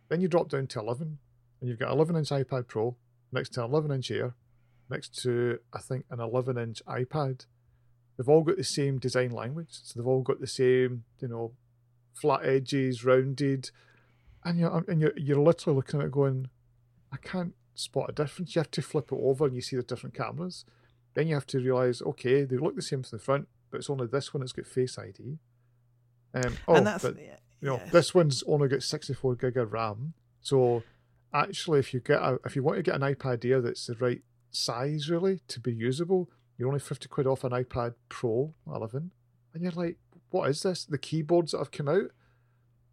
[0.10, 1.18] Then you drop down to 11,
[1.62, 2.98] and you've got 11 inch iPad Pro
[3.32, 4.36] next to an 11 inch Air,
[4.92, 7.46] next to I think an 11 inch iPad.
[8.18, 11.54] They've all got the same design language, so they've all got the same, you know,
[12.14, 13.72] flat edges, rounded,
[14.44, 16.50] and you're and you're you're literally looking at it going,
[17.12, 18.56] I can't spot a difference.
[18.56, 20.66] You have to flip it over and you see the different cameras.
[21.14, 23.90] Then you have to realize, okay, they look the same from the front, but it's
[23.90, 25.40] only this one that's got Face ID.
[26.34, 30.14] Um, oh, and that's but, you know, this one's only got 64 gig of RAM.
[30.42, 30.84] So
[31.34, 33.96] actually, if you get a, if you want to get an iPad Air that's the
[33.96, 34.22] right
[34.52, 39.12] size really to be usable, you're only 50 quid off an iPad Pro 11,
[39.54, 39.98] and you're like,
[40.30, 40.86] what is this?
[40.86, 42.12] The keyboards that have come out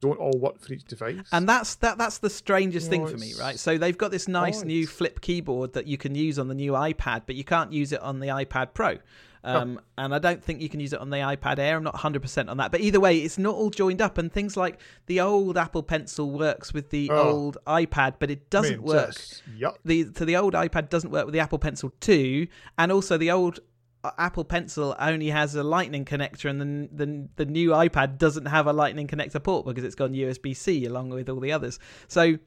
[0.01, 1.29] don't all work for each device.
[1.33, 3.59] And that's that that's the strangest thing for me, right?
[3.59, 6.73] So they've got this nice new flip keyboard that you can use on the new
[6.73, 8.99] iPad, but you can't use it on the iPad Pro.
[9.45, 11.77] Um, And I don't think you can use it on the iPad Air.
[11.77, 12.71] I'm not 100% on that.
[12.73, 14.19] But either way, it's not all joined up.
[14.19, 17.29] And things like the old Apple Pencil works with the Oh.
[17.31, 19.07] old iPad, but it doesn't I mean, work.
[19.15, 19.77] just- Yuck.
[19.85, 22.47] the to the old iPad doesn't work with the Apple Pencil 2,
[22.79, 23.61] and also the old
[24.05, 28.47] uh, Apple Pencil only has a Lightning connector, and the the the new iPad doesn't
[28.47, 31.81] have a Lightning connector port because it's gone USB C along with all the others.
[32.07, 32.39] So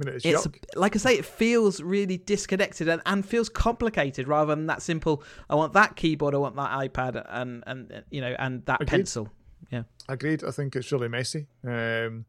[0.00, 4.28] I mean, it's, it's like I say, it feels really disconnected and, and feels complicated
[4.28, 5.22] rather than that simple.
[5.48, 8.90] I want that keyboard, I want that iPad, and and you know, and that Agreed.
[8.90, 9.28] pencil.
[9.70, 10.44] Yeah, agreed.
[10.44, 12.26] I think it's really messy, um,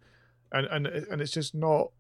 [0.51, 1.91] and and and it's just not.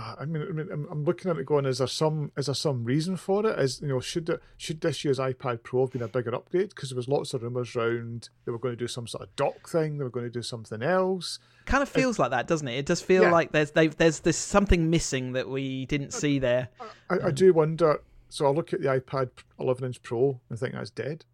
[0.00, 1.66] Uh, I mean, I mean, I'm, looking at it going.
[1.66, 2.32] Is there some?
[2.36, 3.58] Is there some reason for it?
[3.58, 6.70] Is you know, should it, should this year's iPad Pro have been a bigger upgrade?
[6.70, 9.36] Because there was lots of rumors around they were going to do some sort of
[9.36, 9.98] dock thing.
[9.98, 11.38] They were going to do something else.
[11.66, 12.78] Kind of feels like that, doesn't it?
[12.78, 13.32] It does feel Yeah.
[13.32, 16.68] like there's they've, there's there's something missing that we didn't see there.
[17.10, 18.00] I, I do wonder.
[18.30, 21.24] So I look at the iPad 11 inch Pro and think that's dead,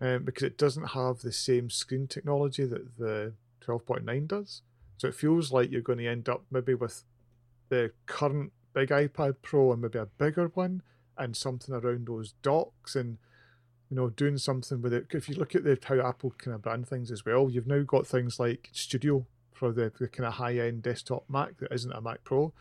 [0.00, 3.32] um, because it doesn't have the same screen technology that the
[3.66, 4.62] 12.9 does.
[4.98, 7.02] So it feels like you're going to end up maybe with
[7.74, 10.82] the current big iPad Pro and maybe a bigger one
[11.18, 13.18] and something around those docks and
[13.90, 15.06] you know doing something with it.
[15.10, 17.82] If you look at the how Apple kind of brand things as well, you've now
[17.82, 21.92] got things like Studio for the, the kind of high end desktop Mac that isn't
[21.92, 22.52] a Mac Pro.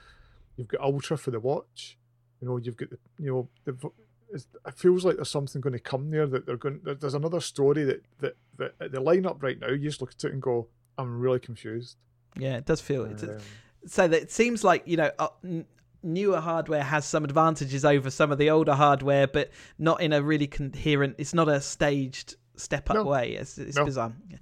[0.55, 1.97] You've got Ultra for the watch.
[2.41, 3.91] You know, you've got the you know the.
[4.31, 6.81] It feels like there's something going to come there that they're going.
[6.83, 9.69] There's another story that that that at the lineup right now.
[9.69, 11.97] You just look at it and go, I'm really confused.
[12.35, 13.41] Yeah, it does feel it's Um,
[13.85, 15.65] so that it seems like you know uh, n-
[16.03, 20.21] newer hardware has some advantages over some of the older hardware, but not in a
[20.21, 21.15] really coherent.
[21.17, 23.03] It's not a staged step up No.
[23.05, 23.31] way.
[23.33, 23.85] It's, it's No.
[23.85, 24.13] bizarre.
[24.29, 24.37] Yeah.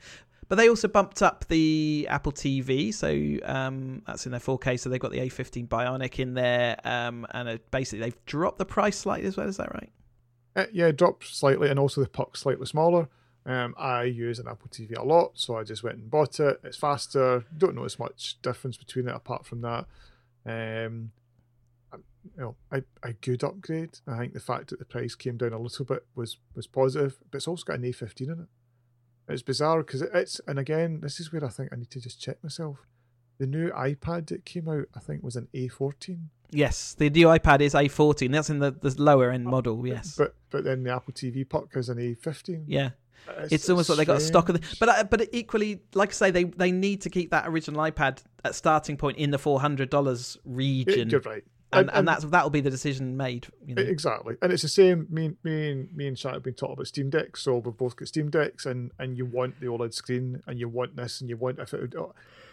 [0.47, 3.07] But they also bumped up the Apple TV, so
[3.47, 4.77] um, that's in their 4K.
[4.77, 8.65] So they've got the A15 Bionic in there, um, and uh basically they've dropped the
[8.65, 9.47] price slightly as well.
[9.47, 9.89] Is that right?
[10.57, 13.07] Uh, yeah, it dropped slightly, and also the puck's slightly smaller.
[13.45, 16.59] Um, I use an Apple TV a lot, so I just went and bought it.
[16.63, 17.43] It's faster.
[17.57, 19.85] Don't notice much difference between it apart from that.
[20.45, 21.11] Um,
[22.23, 23.99] you know, a, a good upgrade.
[24.07, 27.17] I think the fact that the price came down a little bit was was positive,
[27.31, 28.47] but it's also got an A15 in it.
[29.27, 32.01] It's bizarre because it, it's, and again, this is where I think I need to
[32.01, 32.85] just check myself.
[33.37, 36.25] The new iPad that came out, I think, was an A14.
[36.51, 38.31] Yes, the new iPad is A14.
[38.31, 39.87] That's in the, the lower end model.
[39.87, 42.65] Yes, but but then the Apple TV puck is an A15.
[42.67, 42.91] Yeah,
[43.39, 46.09] it's, it's almost like they got a stock of the, but uh, but equally, like
[46.09, 49.37] I say, they they need to keep that original iPad at starting point in the
[49.37, 51.09] four hundred dollars region.
[51.09, 53.47] You're right, and, and, and that's that'll be the decision made.
[53.65, 53.81] You know?
[53.81, 55.07] Exactly, and it's the same.
[55.09, 57.95] Me, me, and me and Chat have been talking about Steam Decks, so we've both
[57.95, 61.29] got Steam Decks, and and you want the OLED screen, and you want this, and
[61.29, 61.93] you want if it would,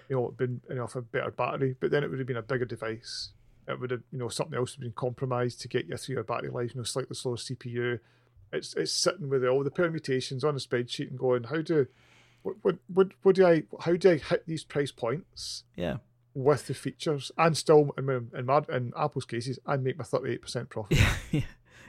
[0.08, 2.42] you know, been you know, a better battery, but then it would have been a
[2.42, 3.30] bigger device.
[3.66, 6.14] It would have, you know, something else would have been compromised to get you through
[6.14, 6.74] your battery life.
[6.74, 8.00] You know, slightly slower CPU.
[8.52, 11.86] It's it's sitting with all the permutations on a spreadsheet and going, how do,
[12.42, 15.64] what what what, what do I, how do I hit these price points?
[15.76, 15.98] Yeah
[16.34, 20.96] with the features and still in, in, in Apple's cases and make my 38% profit.
[20.98, 21.40] Yeah, yeah.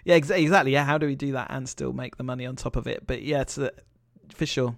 [0.04, 0.72] yeah exactly.
[0.72, 3.06] Yeah, how do we do that and still make the money on top of it?
[3.06, 3.72] But yeah, it's a,
[4.34, 4.76] for sure.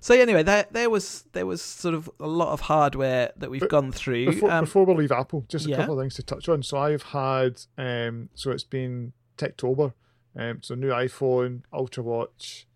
[0.00, 3.60] So anyway, there there was there was sort of a lot of hardware that we've
[3.60, 4.26] but gone through.
[4.26, 5.76] Before, um, before, we leave Apple, just a yeah.
[5.76, 6.62] couple of things to touch on.
[6.62, 9.94] So I've had um, so it's been Techtober,
[10.36, 12.66] um, so new iPhone, Ultra Watch,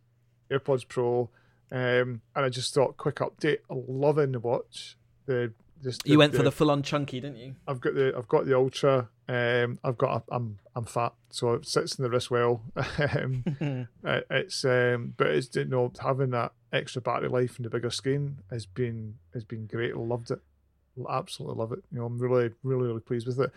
[0.50, 1.30] AirPods Pro,
[1.70, 3.58] um, and I just thought quick update.
[3.68, 4.96] Loving the watch.
[5.26, 7.54] The just the, you went the, for the full on chunky, didn't you?
[7.66, 9.08] I've got the I've got the ultra.
[9.28, 12.62] Um, I've got a, I'm I'm fat, so it sits in the wrist well.
[12.76, 13.44] um,
[14.04, 17.90] it, it's um, but it's you know having that extra battery life and the bigger
[17.90, 19.94] screen has been has been great.
[19.94, 20.40] I loved it,
[21.08, 21.82] absolutely love it.
[21.92, 23.52] You know, I'm really really really pleased with it.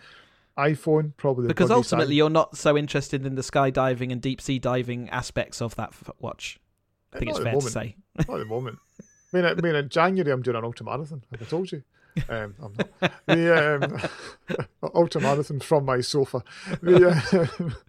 [0.58, 2.16] iPhone probably because ultimately side.
[2.16, 6.58] you're not so interested in the skydiving and deep sea diving aspects of that watch.
[7.12, 7.66] I think not it's fair moment.
[7.66, 7.96] to say.
[8.16, 8.78] Not at the moment.
[9.00, 11.22] I mean, I mean, in January I'm doing an ultra marathon.
[11.30, 11.82] Have I told you?
[12.28, 13.12] Um, I'm not.
[13.26, 14.10] The
[14.52, 16.42] um, ultra marathon from my sofa.
[16.82, 17.08] The,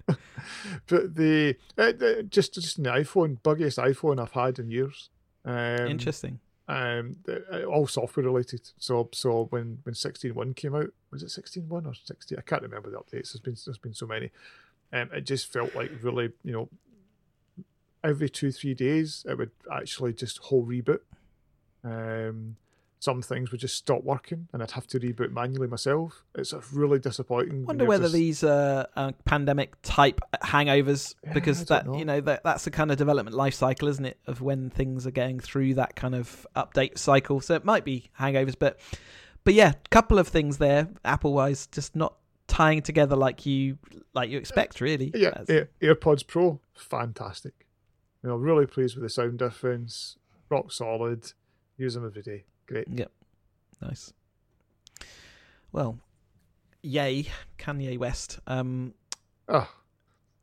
[0.07, 0.15] uh,
[0.87, 5.09] but the uh, just just an iPhone, buggiest iPhone I've had in years.
[5.45, 6.39] Um, Interesting.
[6.65, 8.61] Um, uh, all software related.
[8.77, 12.37] So so when when sixteen one came out, was it sixteen one or sixteen?
[12.37, 13.33] I can't remember the updates.
[13.33, 14.31] There's been there's been so many.
[14.93, 16.69] Um, it just felt like really you know
[18.03, 21.01] every two three days it would actually just whole reboot.
[21.83, 22.55] Um,
[23.03, 26.23] some things would just stop working and I'd have to reboot manually myself.
[26.35, 27.63] It's a really disappointing.
[27.63, 28.13] I wonder whether just...
[28.13, 31.97] these are uh, pandemic type hangovers yeah, because that know.
[31.97, 35.05] you know that that's the kind of development life cycle, isn't it, of when things
[35.05, 37.41] are going through that kind of update cycle.
[37.41, 38.79] So it might be hangovers, but
[39.43, 42.15] but yeah, a couple of things there, Apple wise, just not
[42.47, 43.79] tying together like you
[44.13, 45.11] like you expect, really.
[45.13, 47.67] Yeah, Air, AirPods Pro, fantastic.
[48.23, 50.15] You know, really pleased with the sound difference,
[50.47, 51.33] rock solid.
[51.75, 52.45] Use them every day.
[52.73, 52.87] Great.
[52.91, 53.11] Yep.
[53.83, 54.13] Nice.
[55.71, 55.99] Well,
[56.81, 57.27] yay,
[57.59, 58.39] Kanye West.
[58.47, 58.95] Um,
[59.47, 59.69] oh.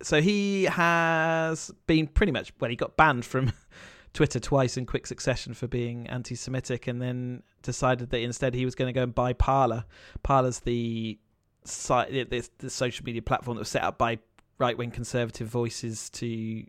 [0.00, 3.52] So he has been pretty much, well, he got banned from
[4.12, 8.64] Twitter twice in quick succession for being anti Semitic and then decided that instead he
[8.64, 9.84] was going to go and buy Parler.
[10.22, 11.18] Parler's the
[11.64, 14.20] site, the, the social media platform that was set up by
[14.58, 16.64] right wing conservative voices to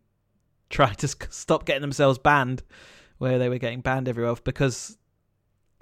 [0.72, 2.64] try to stop getting themselves banned,
[3.20, 4.98] where they were getting banned everywhere because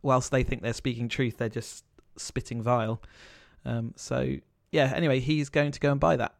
[0.01, 1.85] whilst they think they're speaking truth, they're just
[2.15, 3.01] spitting vile.
[3.65, 4.35] Um, so
[4.71, 4.91] yeah.
[4.95, 6.35] Anyway, he's going to go and buy that.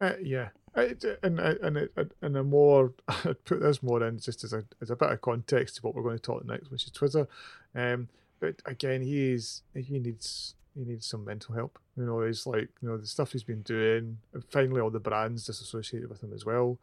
[0.00, 1.88] Uh, yeah, and and
[2.20, 5.20] and a more I'd put this more in just as a as a bit of
[5.20, 7.28] context to what we're going to talk next, which is Twitter.
[7.74, 8.08] Um,
[8.40, 11.78] but again, he is he needs he needs some mental help.
[11.96, 14.18] You know, he's like you know the stuff he's been doing.
[14.50, 16.78] finally, all the brands disassociated with him as well.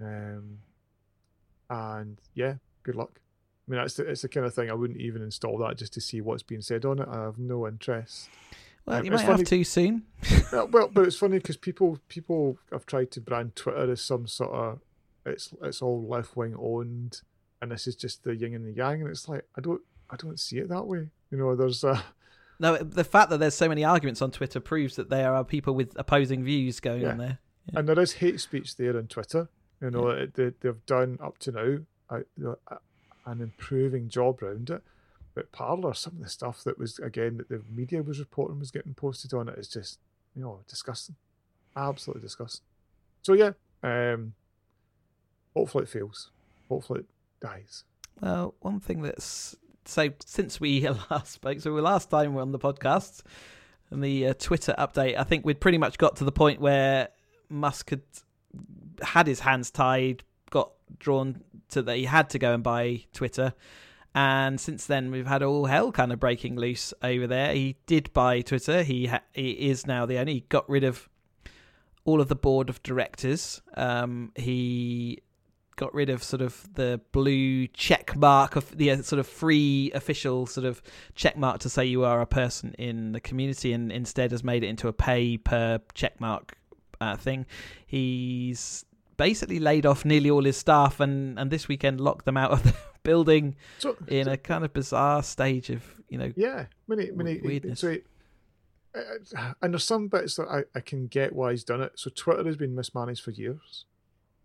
[0.00, 0.58] Um,
[1.68, 3.20] and yeah, good luck.
[3.68, 5.92] I mean, that's the, it's the kind of thing I wouldn't even install that just
[5.94, 7.08] to see what's being said on it.
[7.10, 8.30] I have no interest.
[8.86, 10.04] Well, um, you might funny, have too soon.
[10.52, 14.26] well, well, but it's funny because people people have tried to brand Twitter as some
[14.26, 14.80] sort of
[15.26, 17.20] it's it's all left wing owned,
[17.60, 20.16] and this is just the yin and the yang, and it's like I don't I
[20.16, 21.08] don't see it that way.
[21.30, 22.02] You know, there's a
[22.58, 22.78] no.
[22.78, 25.92] The fact that there's so many arguments on Twitter proves that there are people with
[25.96, 27.10] opposing views going yeah.
[27.10, 27.38] on there,
[27.70, 27.80] yeah.
[27.80, 29.50] and there is hate speech there on Twitter.
[29.82, 30.26] You know, yeah.
[30.32, 31.78] they, they've done up to now.
[32.10, 32.22] I,
[33.28, 34.82] an improving job around it.
[35.34, 38.70] But Parler, some of the stuff that was again that the media was reporting was
[38.70, 40.00] getting posted on it is just
[40.34, 41.16] you know disgusting,
[41.76, 42.64] absolutely disgusting.
[43.22, 43.52] So yeah,
[43.82, 44.34] um,
[45.54, 46.30] hopefully it fails.
[46.68, 47.06] Hopefully it
[47.40, 47.84] dies.
[48.20, 49.54] Well, one thing that's
[49.84, 53.22] so since we last spoke, so last time we are on the podcast
[53.90, 57.08] and the uh, Twitter update, I think we'd pretty much got to the point where
[57.48, 58.02] Musk had
[59.02, 63.54] had his hands tied, got drawn to that he had to go and buy Twitter.
[64.14, 67.54] And since then, we've had all hell kind of breaking loose over there.
[67.54, 68.82] He did buy Twitter.
[68.82, 70.32] He ha- he is now the owner.
[70.32, 71.08] He got rid of
[72.04, 73.60] all of the board of directors.
[73.76, 75.20] Um, he
[75.76, 79.92] got rid of sort of the blue check mark of the uh, sort of free
[79.94, 80.82] official sort of
[81.14, 84.64] check mark to say you are a person in the community and instead has made
[84.64, 86.58] it into a pay per check mark
[87.00, 87.46] uh, thing.
[87.86, 88.84] He's
[89.18, 92.62] basically laid off nearly all his staff and, and this weekend locked them out of
[92.62, 97.10] the building So, in so- a kind of bizarre stage of, you know, yeah, many,
[97.10, 97.80] many, weirdness.
[97.80, 97.96] so,
[98.94, 101.92] uh, and there's some bits that I, I can get why he's done it.
[101.96, 103.84] So Twitter has been mismanaged for years,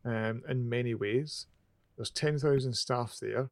[0.04, 1.48] um, in many ways.
[1.96, 3.50] There's ten thousand staff there.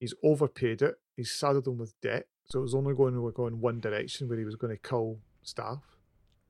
[0.00, 0.96] He's overpaid it.
[1.16, 4.28] He's saddled them with debt, so it was only going to go in one direction
[4.28, 5.82] where he was going to cull staff.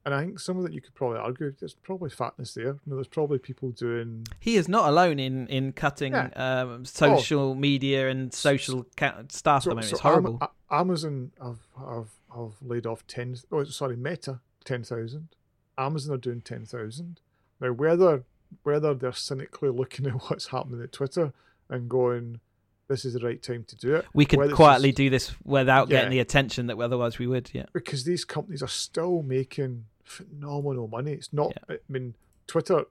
[0.09, 2.65] And I think some of that you could probably argue there's probably fatness there.
[2.65, 6.31] You know, there's probably people doing he is not alone in, in cutting Yeah.
[6.35, 9.93] um, social media and social ca- staff at the moment.
[9.93, 10.39] it's horrible.
[10.41, 13.37] A- Amazon have, have have laid off ten.
[13.53, 15.29] Oh, sorry, Meta ten thousand.
[15.77, 17.21] Amazon are doing ten thousand.
[17.61, 18.25] Now, whether
[18.63, 21.35] whether they're cynically looking at what's happening at Twitter
[21.69, 22.41] and going,
[22.89, 25.35] "This is the right time to do it," we could whether quietly just- do this
[25.45, 27.51] without getting the attention that otherwise we would.
[27.53, 27.67] Yeah.
[27.75, 31.13] because these companies are still making phenomenal money.
[31.13, 31.53] It's not.
[31.69, 32.15] I mean,
[32.47, 32.85] Twitter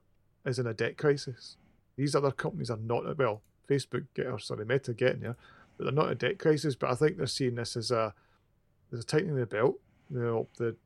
[0.44, 1.56] is in a debt crisis.
[1.96, 3.16] These other companies are not.
[3.18, 5.36] Well, Facebook get or sorry, Meta getting there,
[5.76, 6.74] but they're not in a debt crisis.
[6.74, 8.14] But I think they're seeing this as a
[8.90, 9.78] there's a tightening of the belt.
[10.10, 10.76] You know, the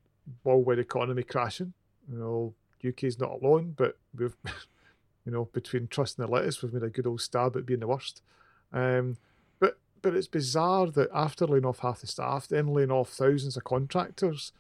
[0.45, 1.73] worldwide economy crashing.
[2.11, 2.55] You know,
[2.87, 4.37] UK's not alone, but we've,
[5.25, 7.81] you know, between Truss and the lettuce, we've made a good old stab at being
[7.81, 8.23] the worst.
[8.73, 9.19] Um,
[9.61, 13.57] but but it's bizarre that after laying off half the staff, then laying off thousands
[13.57, 14.53] of contractors,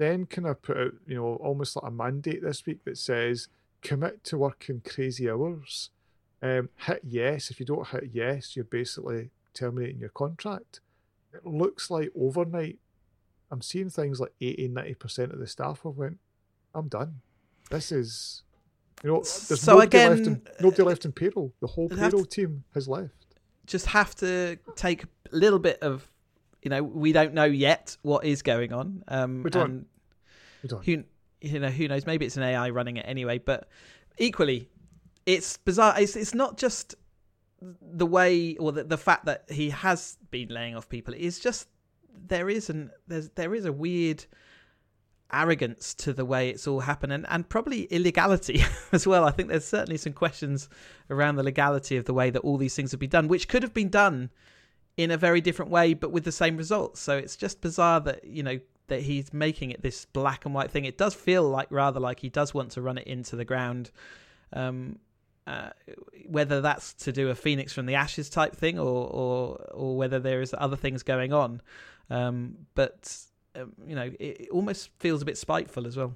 [0.00, 3.48] then kind of put out, you know, almost like a mandate this week that says
[3.82, 5.90] commit to working crazy hours.
[6.42, 7.50] Um, hit yes.
[7.50, 10.80] If you don't hit yes, you're basically terminating your contract.
[11.34, 12.78] It looks like overnight,
[13.50, 16.18] I'm seeing things like 80, 90% of the staff have went,
[16.74, 17.20] I'm done.
[17.70, 18.42] This is,
[19.04, 21.52] you know, there's So nobody, left in, again, nobody left in payroll.
[21.60, 23.12] The whole payroll to- team has left.
[23.66, 26.10] just have to take a little bit of
[26.62, 29.86] you know we don't know yet what is going on um We don't.
[30.62, 30.84] And We don't.
[30.84, 31.04] who
[31.40, 33.68] you know who knows maybe it's an ai running it anyway but
[34.18, 34.68] equally
[35.24, 36.94] it's bizarre it's it's not just
[37.62, 41.68] the way or the, the fact that he has been laying off people it's just
[42.26, 44.24] there is an there's there is a weird
[45.32, 49.24] arrogance to the way it's all happened and, and probably illegality as well.
[49.24, 50.68] I think there's certainly some questions
[51.08, 53.62] around the legality of the way that all these things have been done, which could
[53.62, 54.30] have been done
[54.96, 57.00] in a very different way, but with the same results.
[57.00, 58.58] So it's just bizarre that, you know,
[58.90, 60.84] that he's making it this black and white thing.
[60.84, 63.90] It does feel like rather like he does want to run it into the ground.
[64.52, 64.98] Um,
[65.46, 65.70] uh,
[66.26, 70.20] whether that's to do a phoenix from the ashes type thing or or or whether
[70.20, 71.60] there is other things going on.
[72.08, 73.16] Um, but
[73.56, 76.14] um, you know, it, it almost feels a bit spiteful as well.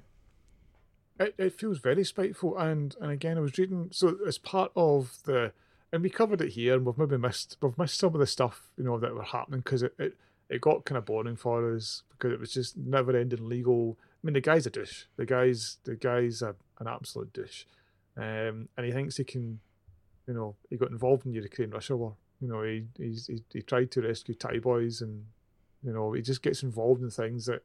[1.19, 3.89] It, it feels very spiteful, and and again, I was reading.
[3.91, 5.51] So as part of the,
[5.91, 8.69] and we covered it here, and we've maybe missed we've missed some of the stuff
[8.77, 10.17] you know that were happening because it, it
[10.49, 13.97] it got kind of boring for us because it was just never ending legal.
[14.01, 15.03] I mean, the guy's a douche.
[15.17, 17.65] The guy's the guy's a, an absolute douche,
[18.17, 19.59] um, and he thinks he can,
[20.27, 22.15] you know, he got involved in the Ukraine Russia war.
[22.41, 25.25] You know, he he's, he he tried to rescue Thai boys, and
[25.83, 27.61] you know, he just gets involved in things that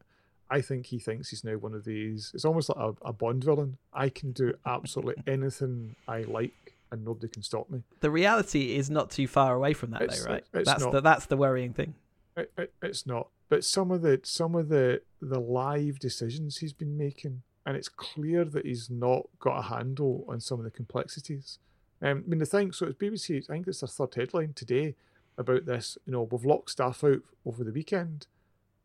[0.49, 2.31] I think he thinks he's now one of these.
[2.33, 3.77] It's almost like a, a Bond villain.
[3.93, 7.83] I can do absolutely anything I like, and nobody can stop me.
[8.01, 10.43] The reality is not too far away from that, It's- though, right?
[10.51, 10.91] that's not.
[10.91, 11.95] the that's the worrying thing.
[12.37, 13.27] It, it, it's not.
[13.49, 17.89] But some of the some of the the live decisions he's been making, and it's
[17.89, 21.59] clear that he's not got a handle on some of the complexities.
[22.01, 22.71] Um, I mean, the thing.
[22.71, 23.43] So it's BBC.
[23.49, 24.95] I think it's their third headline today
[25.37, 25.97] about this.
[26.05, 28.27] You know, we've locked staff out over the weekend,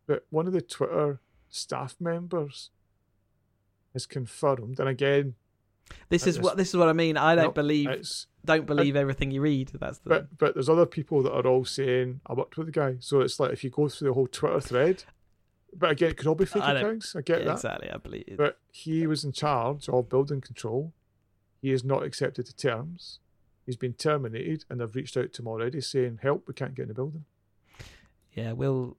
[0.06, 2.70] but one of the Twitter staff members
[3.92, 5.34] has confirmed, and again,
[6.08, 7.16] This is what this is what I mean.
[7.16, 7.88] I don't no, believe
[8.44, 9.72] don't believe everything you read.
[9.74, 12.72] That's the But but there's other people that are all saying I worked with the
[12.72, 12.96] guy.
[13.00, 15.04] So it's like if you go through the whole Twitter thread,
[15.76, 17.14] but again, it could all be fake I accounts.
[17.16, 17.52] I get Yeah, that.
[17.54, 17.90] exactly.
[17.90, 18.36] I believe it.
[18.36, 20.92] But he was in charge of building control.
[21.60, 23.18] He has not accepted the terms.
[23.64, 26.46] He's been terminated, and they've reached out to him already saying, "Help!
[26.46, 27.24] We can't get in the building."
[28.32, 28.96] yeah, we'll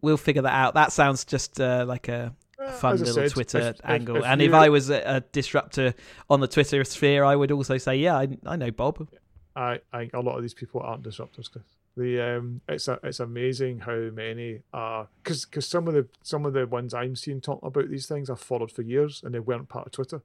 [0.00, 0.74] we'll figure that out.
[0.74, 2.34] That sounds just uh, like a
[2.78, 4.16] fun little said, Twitter if- if- angle.
[4.16, 5.94] if and if I was a, a disruptor
[6.30, 9.08] on the Twitter sphere, I would also say, yeah, I, I know Bob.
[9.54, 11.64] I, I think a lot of these people aren't disruptors, Chris.
[11.96, 16.44] The um, it's a, it's amazing how many are because because some of the some
[16.44, 19.38] of the ones I'm seeing talk about these things I've followed for years and they
[19.40, 20.16] weren't part of Twitter.
[20.16, 20.22] you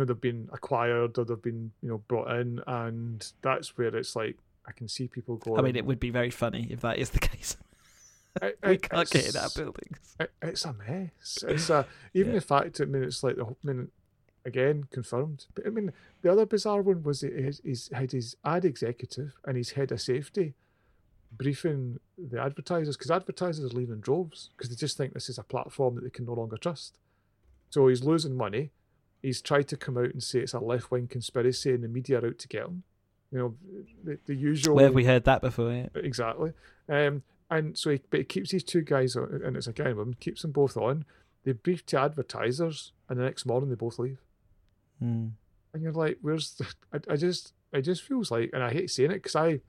[0.00, 4.16] know they've been acquired or they've been you know brought in, and that's where it's
[4.16, 5.58] like I can see people going.
[5.58, 7.58] I mean, it would be very funny if that is the case.
[8.42, 9.96] It, we it- can't get in that building.
[10.20, 11.44] it, it's a mess.
[11.48, 12.38] It's a even Yeah.
[12.40, 12.80] the fact.
[12.80, 13.44] I mean, it's like the.
[13.44, 13.88] whole- I mean,
[14.44, 15.46] again confirmed.
[15.54, 19.34] But I mean, the other bizarre one was that he's, he's had his ad executive
[19.44, 20.54] and his head of safety
[21.30, 25.42] briefing the advertisers because advertisers are leaving droves because they just think this is a
[25.42, 26.96] platform that they can no longer trust.
[27.70, 28.70] So he's losing money.
[29.20, 32.20] He's tried to come out and say it's a left wing conspiracy and the media
[32.20, 32.82] are out to get him.
[33.30, 33.54] You know,
[34.04, 34.76] the, the usual.
[34.76, 35.70] Where have we heard that before?
[35.72, 35.88] Yeah.
[35.96, 36.52] Exactly.
[36.88, 39.86] Um, and so he, but he keeps these two guys, on, and it's a guy
[39.88, 41.04] and woman, keeps them both on.
[41.44, 44.18] They brief to advertisers, and the next morning they both leave.
[44.98, 45.28] Hmm.
[45.72, 48.90] And you're like, where's the, I, I just, it just feels like, and I hate
[48.90, 49.60] saying it because I,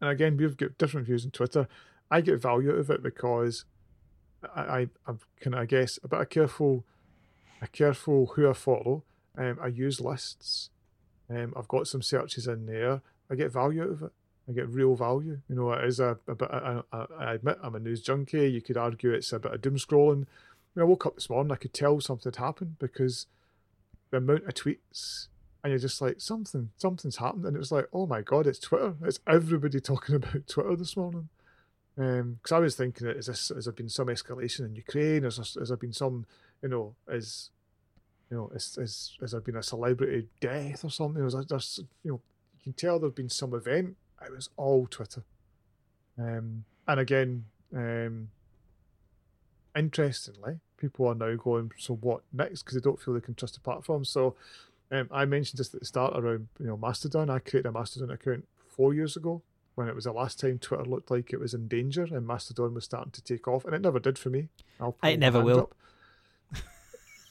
[0.00, 1.68] and again, we've got different views on Twitter.
[2.10, 3.64] I get value out of it because
[4.54, 6.84] I, I I'm kind of, I guess, a bit of careful,
[7.60, 9.04] a careful who I follow.
[9.36, 10.70] Um, I use lists.
[11.28, 13.02] Um, I've got some searches in there.
[13.30, 14.12] I get value out of it.
[14.50, 15.40] I get real value.
[15.48, 16.50] You know, it is a, a bit.
[16.50, 18.50] I, I, admit I'm a news junkie.
[18.50, 20.26] You could argue it's a bit of doom scrolling.
[20.74, 23.26] When I woke up this morning, I could tell something had happened because
[24.10, 25.28] the amount of tweets,
[25.62, 28.58] and you're just like something, something's happened, and it was like, oh my god, it's
[28.58, 28.94] Twitter.
[29.04, 31.28] It's everybody talking about Twitter this morning.
[31.96, 35.22] Um, because I was thinking, is this has there been some escalation in Ukraine?
[35.22, 36.26] Has there, has there been some,
[36.62, 37.50] you know, is
[38.30, 41.22] you know, is, is, has there been a celebrity death or something?
[41.22, 41.58] Was there,
[42.04, 42.20] you know,
[42.54, 43.96] you can tell there's been some event.
[44.24, 45.24] It was all Twitter.
[46.18, 47.44] Um, and again,
[47.74, 48.28] um,
[49.74, 52.62] interestingly, people are now going, so what next?
[52.62, 54.04] Because they don't feel they can trust the platform.
[54.04, 54.34] So
[54.90, 57.30] um, I mentioned this at the start around, you know, Mastodon.
[57.30, 59.42] I created a Mastodon account four years ago
[59.76, 62.74] when it was the last time Twitter looked like it was in danger and Mastodon
[62.74, 63.64] was starting to take off.
[63.64, 64.48] And it never did for me.
[65.14, 65.60] It never will.
[65.60, 65.74] up.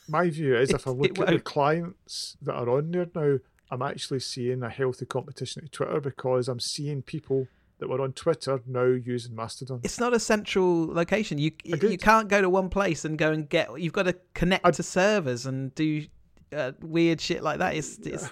[0.07, 3.39] My view is if I look at the clients that are on there now,
[3.71, 7.47] I'm actually seeing a healthy competition to Twitter because I'm seeing people
[7.79, 9.79] that were on Twitter now using Mastodon.
[9.83, 11.37] It's not a central location.
[11.37, 13.79] You you can't go to one place and go and get.
[13.79, 16.05] You've got to connect I- to servers and do
[16.51, 17.75] uh, weird shit like that.
[17.75, 18.29] It's it's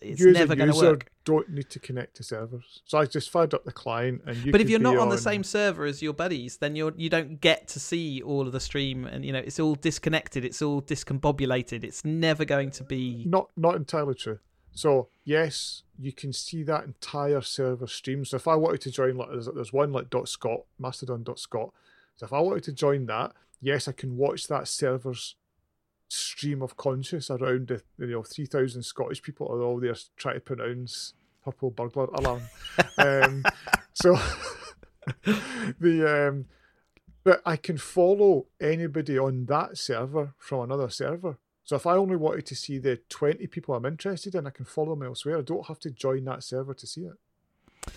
[0.00, 1.10] it's never going to work.
[1.24, 2.82] don't need to connect to servers.
[2.84, 5.08] So I just fired up the client and you But if you're not be on
[5.08, 8.52] the same server as your buddies, then you're you don't get to see all of
[8.52, 10.44] the stream, and you know it's all disconnected.
[10.44, 11.84] It's all discombobulated.
[11.84, 13.24] It's never going to be.
[13.26, 14.38] Not not entirely true.
[14.72, 18.24] So yes, you can see that entire server stream.
[18.24, 21.38] So if I wanted to join, like there's, there's one like dot .scot, Mastodon dot
[21.38, 21.72] .scot.
[22.16, 25.36] So if I wanted to join that, yes, I can watch that server's
[26.14, 30.36] stream of conscious around the you know three thousand Scottish people are all there trying
[30.36, 32.42] to pronounce purple burglar alarm.
[32.98, 33.44] um,
[33.92, 34.18] so
[35.80, 36.46] the um,
[37.24, 41.38] but I can follow anybody on that server from another server.
[41.64, 44.66] So if I only wanted to see the 20 people I'm interested in, I can
[44.66, 45.38] follow them elsewhere.
[45.38, 47.92] I don't have to join that server to see it.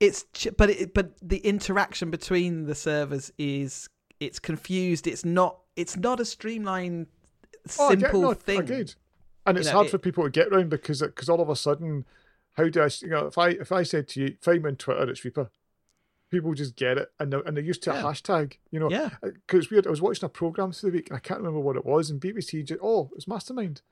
[0.00, 0.24] It's
[0.56, 3.88] but it, but the interaction between the servers is
[4.20, 5.06] it's confused.
[5.06, 7.06] It's not it's not a streamlined
[7.78, 8.60] Oh, I get- simple no, thing.
[8.60, 8.94] Agreed.
[9.46, 11.40] And You it's know, hard it- for people to get around because uh, because all
[11.40, 12.04] of a sudden,
[12.54, 12.88] how do I?
[13.02, 15.50] You know, if I if I said to you, find me on Twitter, it's Reaper.
[16.28, 18.00] People just get it, and they're, and they're used to Yeah.
[18.00, 18.54] a hashtag.
[18.72, 19.10] You know, Yeah.
[19.22, 19.86] Uh, because weird.
[19.86, 22.10] I was watching a program through the week, and I can't remember what it was,
[22.10, 23.82] and BBC just oh, it's Mastermind,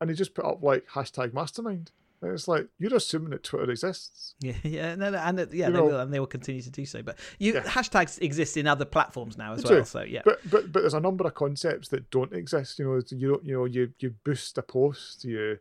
[0.00, 1.90] and they just put up like hashtag Mastermind,
[2.22, 4.34] and it's like you're assuming that Twitter exists.
[4.40, 6.70] Yeah, yeah, no, no, and yeah, You they know- will, and they will continue to
[6.70, 7.02] do so.
[7.02, 7.62] But you Yeah.
[7.62, 9.84] hashtags exist in other platforms now as well.
[9.84, 12.78] So yeah, But but but there's a number of concepts that don't exist.
[12.78, 15.58] You know, you don't you know you you boost a post, you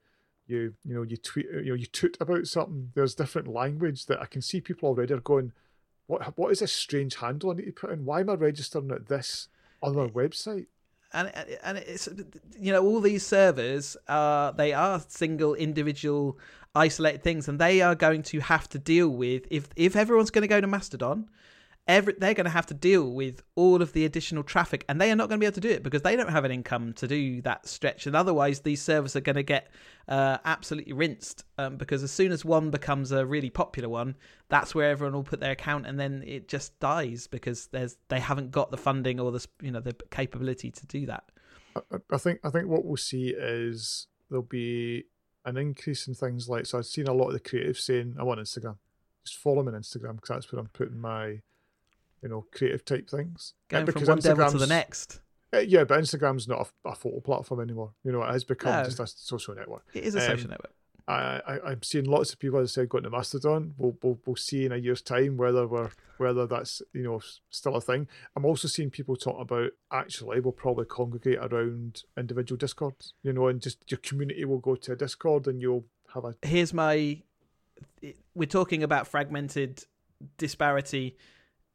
[0.47, 2.91] you you know you tweet you know you toot about something.
[2.93, 5.51] There's different language that I can see people already are going.
[6.05, 8.05] What what is this strange handle I need to put in?
[8.05, 9.49] Why am I registering at this
[9.83, 10.67] other eh, website?
[11.13, 11.31] And
[11.63, 12.09] and it's
[12.59, 16.37] you know all these servers are they are single individual
[16.75, 20.41] isolated things and they are going to have to deal with if if everyone's going
[20.43, 21.27] to go to mastodon
[21.87, 25.09] every they're going to have to deal with all of the additional traffic and they
[25.11, 26.91] are not going to be able to do it because they don't have an income
[26.93, 29.69] to do that stretch and otherwise these servers are going to get
[30.09, 34.15] uh, absolutely rinsed um, because as soon as one becomes a really popular one
[34.49, 38.19] that's where everyone will put their account and then it just dies because there's they
[38.19, 41.23] haven't got the funding or the you know the capability to do that
[41.75, 45.05] I, I- I think I think what we'll see is there'll be
[45.45, 46.77] an increase in things like so.
[46.79, 48.75] I've seen a lot of the creatives saying I'm on Instagram.
[49.25, 51.39] Just follow me on Instagram because that's where I'm putting my
[52.27, 53.53] you know creative type things.
[53.71, 55.21] Uh, going from because one devil to the next
[55.53, 57.93] Uh, yeah, but Instagram's not a, a photo platform anymore.
[58.03, 58.83] You know, it has become No.
[58.83, 59.85] just a social network.
[59.93, 60.73] It is a Um, social network.
[61.07, 63.73] I, I am seeing lots of people, as I said, going to Mastodon.
[63.77, 67.77] We'll, we'll we'll see in a year's time whether we're whether that's you know still
[67.77, 68.09] a thing.
[68.35, 73.47] I'm also seeing people talk about actually we'll probably congregate around individual discords, you know,
[73.47, 76.35] and just your community will go to a Discord and you'll have a.
[76.41, 77.21] Here's my.
[78.35, 79.85] We're talking about fragmented
[80.37, 81.15] disparity.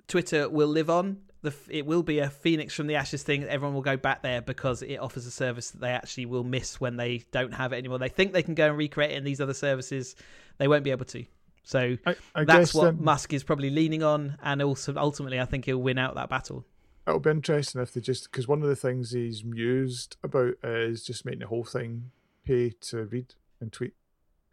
[0.09, 3.45] Twitter will live on the it will be a phoenix from the ashes thing.
[3.45, 6.81] Everyone will go back there because it offers a service that they actually will miss
[6.81, 7.99] when they don't have it anymore.
[7.99, 10.17] They think they can go and recreate it in these other services,
[10.59, 11.25] they won't be able to.
[11.65, 15.45] So I, I that's what um, Musk is probably leaning on, and also ultimately, I
[15.45, 16.65] think he'll win out that battle.
[17.07, 21.05] It'll be interesting if they just because one of the things he's mused about is
[21.05, 22.11] just making the whole thing
[22.45, 23.95] pay to read and tweet,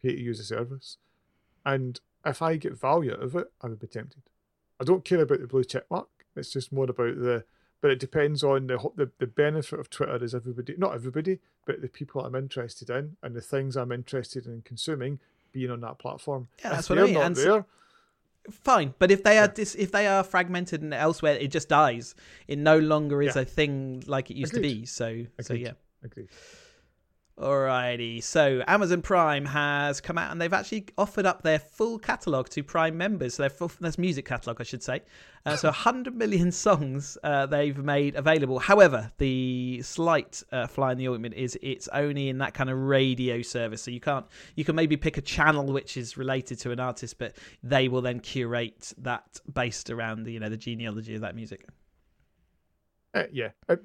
[0.02, 0.98] pay to use the service,
[1.66, 4.24] and if I get value out of it, I would be tempted.
[4.80, 6.08] I don't care about the blue check mark.
[6.36, 7.44] It's just more about the.
[7.82, 11.82] But it depends on the the the benefit of Twitter is everybody, not everybody, but
[11.82, 15.20] the people I'm interested in and the things I'm interested in consuming
[15.54, 16.50] being on that platform.
[16.64, 17.14] Yeah, that's what I mean.
[17.14, 17.66] Not there,
[18.52, 19.54] fine but if they are yeah.
[19.54, 22.16] dis- if they are fragmented and elsewhere it just dies
[22.48, 23.44] it no longer is yeah.
[23.44, 24.70] a thing like it used Agreed.
[24.70, 25.30] to be so Agreed.
[25.42, 25.72] so yeah
[26.04, 26.30] Agreed.
[27.40, 32.50] Alrighty, so Amazon Prime has come out and they've actually offered up their full catalogue
[32.50, 33.36] to Prime members.
[33.36, 35.04] So their full, that's music catalogue, I should say.
[35.46, 38.60] Uh, so 100 million songs uh, they've made available.
[38.60, 42.78] However, the slight uh, fly in the ointment is it's only in that kind of
[42.78, 43.82] radio service.
[43.82, 44.26] So you can't,
[44.56, 48.02] you can maybe pick a channel which is related to an artist, but they will
[48.02, 51.66] then curate that based around the, you know, the genealogy of that music.
[53.14, 53.78] Uh, yeah, uh,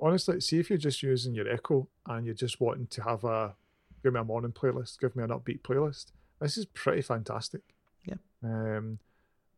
[0.00, 3.54] honestly, see if you're just using your Echo and you're just wanting to have a
[4.02, 6.12] give me a morning playlist, give me an upbeat playlist.
[6.40, 7.62] This is pretty fantastic.
[8.04, 8.14] Yeah.
[8.42, 8.98] Um,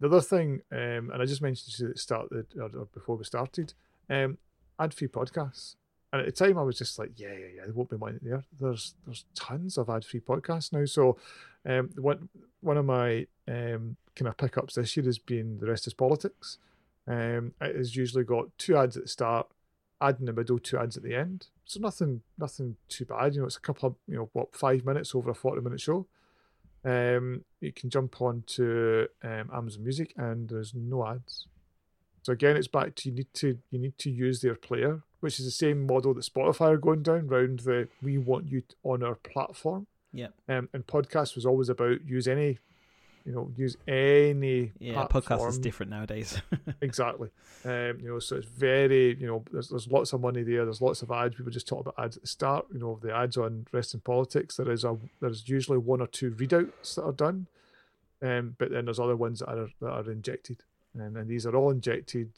[0.01, 2.29] the other thing, um, and I just mentioned to the start
[2.59, 3.75] or before we started,
[4.09, 4.39] um,
[4.79, 5.75] ad free podcasts.
[6.13, 8.19] And at the time, I was just like, yeah, yeah, yeah, there won't be money
[8.23, 8.43] there.
[8.59, 10.87] There's there's tons of ad free podcasts now.
[10.87, 11.19] So,
[11.67, 12.31] um, one
[12.61, 16.57] one of my um kind of pickups this year has been the rest is politics.
[17.07, 19.49] Um, it has usually got two ads at the start
[20.01, 21.49] ad in the middle, two ads at the end.
[21.65, 23.35] So nothing, nothing too bad.
[23.35, 25.81] You know, it's a couple of you know what five minutes over a forty minute
[25.81, 26.07] show.
[26.85, 31.47] Um, you can jump on to um, Amazon Music and there's no ads.
[32.23, 35.39] So again, it's back to you need to you need to use their player, which
[35.39, 39.03] is the same model that Spotify are going down round the we want you on
[39.03, 39.87] our platform.
[40.13, 40.29] Yeah.
[40.49, 42.59] Um, and podcast was always about use any
[43.29, 45.41] you know use any yeah platform.
[45.41, 46.41] podcast is different nowadays.
[46.81, 47.29] Exactly.
[47.65, 50.65] Um, you know so it's very you know there's, there's lots of money there.
[50.65, 51.35] There's lots of ads.
[51.35, 52.67] People just talk about ads at the start.
[52.73, 56.07] You know the ads on rest is politics there is a there's usually one or
[56.07, 57.47] two readouts that are done
[58.23, 60.63] um, but then there's other ones that are that are injected.
[60.95, 62.31] And, and these are all injected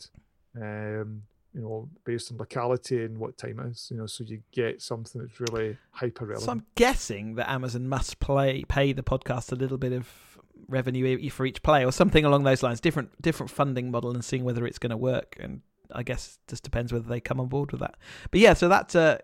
[0.56, 1.22] um,
[1.54, 4.80] you know, based on locality and what time it is, you know, so you get
[4.80, 6.44] something that's really hyper relevant.
[6.44, 10.29] So I'm guessing that Amazon must play pay the podcast a little bit of
[10.68, 12.80] revenue for each play or something along those lines.
[12.80, 15.36] Different different funding model and seeing whether it's going to work.
[15.40, 17.96] And I guess just depends whether they come on board with that.
[18.30, 19.18] But yeah, so that uh,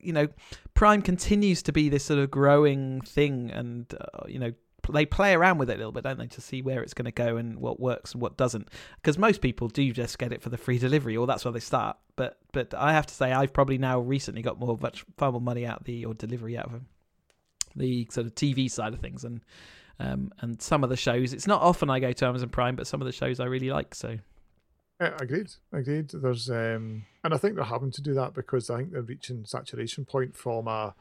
[0.00, 0.28] you know,
[0.74, 4.52] Prime continues to be this sort of growing thing, and uh, you know.
[4.90, 7.04] They play around with it a little bit, don't they, to see where it's going
[7.04, 8.68] to go and what works and what doesn't.
[8.96, 11.60] Because most people do just get it for the free delivery, or that's where they
[11.60, 11.98] start.
[12.16, 15.42] But but I have to say, I've probably now recently got more much far more
[15.42, 16.80] money out the or delivery out of
[17.76, 19.42] the sort of TV side of things, and
[20.00, 22.86] um, and some of the shows, it's not often I go to Amazon Prime, but
[22.86, 23.94] some of the shows I really like.
[23.94, 24.18] So,
[25.00, 26.10] yeah, agreed, agreed.
[26.10, 29.44] There's, um, and I think they're having to do that because I think they're reaching
[29.44, 30.94] saturation point from a,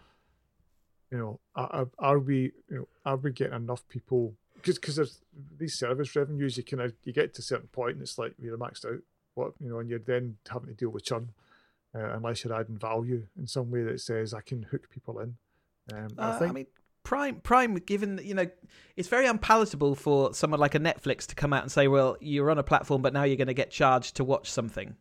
[1.12, 4.34] you know, are, are we, you know, are we getting enough people?
[4.56, 5.22] Because because there's
[5.58, 8.34] these service revenues, you kind of you get to a certain point and it's like
[8.40, 9.00] you're maxed out.
[9.36, 11.30] What you know, and you're then having to deal with churn.
[11.96, 15.38] Uh, unless you're adding value in some way that says I can hook people in.
[15.94, 16.68] Um, uh, I think I mean,
[17.08, 18.48] Prime, Prime, given you know,
[18.98, 22.52] it's very unpalatable for someone like a Netflix to come out and say, "Well, you're
[22.52, 24.94] on a platform, but now you're going to get charged to watch something."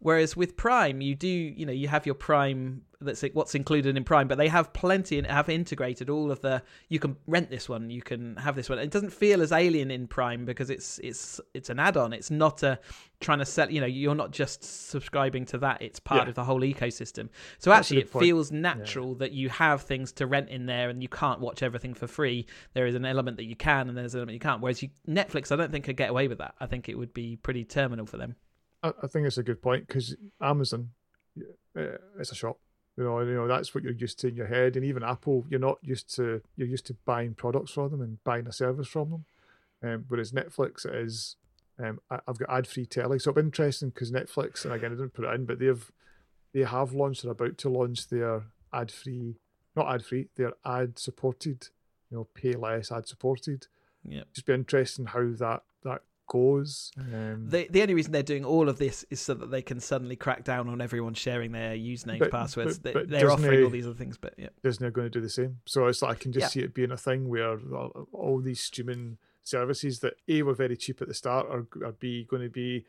[0.00, 4.04] Whereas with Prime, you do, you know, you have your Prime that's what's included in
[4.04, 6.62] Prime, but they have plenty and have integrated all of the.
[6.90, 8.78] You can rent this one, you can have this one.
[8.78, 12.12] It doesn't feel as alien in Prime because it's it's it's an add-on.
[12.12, 12.78] It's not a
[13.20, 13.70] trying to sell.
[13.70, 15.80] You know, you're not just subscribing to that.
[15.80, 16.28] It's part yeah.
[16.28, 17.30] of the whole ecosystem.
[17.58, 18.24] So that's actually, it point.
[18.26, 19.18] feels natural yeah.
[19.20, 22.46] that you have things to rent in there, and you can't watch everything for free.
[22.74, 24.60] There is an element that you can, and there's an element you can't.
[24.60, 26.54] Whereas you, Netflix, I don't think could get away with that.
[26.60, 28.36] I think it would be pretty terminal for them.
[28.82, 30.90] I, I think it's a good point because Amazon,
[31.78, 32.58] uh, it's a shop.
[32.96, 35.44] You know, you know that's what you're used to in your head, and even Apple,
[35.48, 36.40] you're not used to.
[36.56, 39.24] You're used to buying products from them and buying a service from them.
[39.82, 41.36] Um, whereas Netflix is,
[41.78, 45.12] um, I, have got ad-free telly, so it's interesting because Netflix, and again, I didn't
[45.12, 45.92] put it in, but they've
[46.54, 49.36] they have launched, they're about to launch their ad-free,
[49.76, 51.68] not ad-free, their ad-supported
[52.10, 53.66] you know pay less ad supported.
[54.04, 54.22] Yeah.
[54.32, 56.90] Just be interesting how that that goes.
[56.98, 59.80] Um, The the only reason they're doing all of this is so that they can
[59.80, 62.78] suddenly crack down on everyone sharing their usernames, But- passwords.
[62.78, 64.48] but- They- but they're offering Disney- all these other things, but yeah.
[64.62, 65.58] Disney are going to do the same.
[65.64, 66.48] So it's like I can just Yeah.
[66.48, 70.76] see it being a thing where all all these streaming services that a were very
[70.76, 72.84] cheap at the start are, are b going to be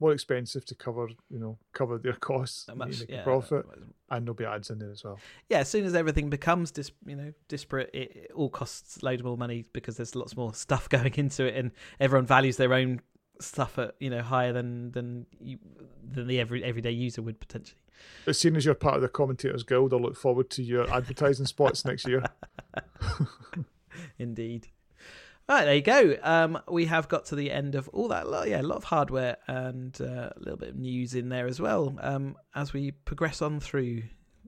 [0.00, 3.64] more expensive to cover you know cover their costs, Much, make a profit,
[4.10, 5.18] and there'll be ads in there as well.
[5.48, 9.22] yeah, as soon as everything becomes dis, you know disparate, it, it all costs loads
[9.22, 11.70] more money because there's lots more stuff going into it, and
[12.00, 13.00] everyone values their own
[13.40, 15.58] stuff at you know higher than than you,
[16.12, 17.80] than the every everyday user would potentially.
[18.26, 21.46] As soon as you're part of the commentators guild, I look forward to your advertising
[21.46, 22.22] spots next year.
[24.18, 24.68] Indeed.
[25.46, 26.16] Right, there you go.
[26.22, 28.26] Um, we have got to the end of all that.
[28.26, 31.46] Lot, yeah, a lot of hardware and uh, a little bit of news in there
[31.46, 31.94] as well.
[32.00, 34.04] Um, as we progress on through,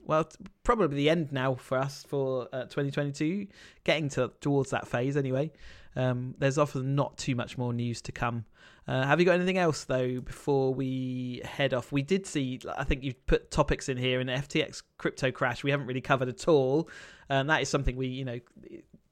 [0.06, 0.26] well,
[0.64, 3.46] probably the end now for us for uh, 2022,
[3.84, 5.52] getting to towards that phase anyway.
[5.96, 8.46] Um, there's often not too much more news to come.
[8.88, 11.92] Uh, have you got anything else though before we head off?
[11.92, 15.72] We did see, I think you've put topics in here, and FTX crypto crash we
[15.72, 16.88] haven't really covered at all,
[17.28, 18.40] and that is something we, you know,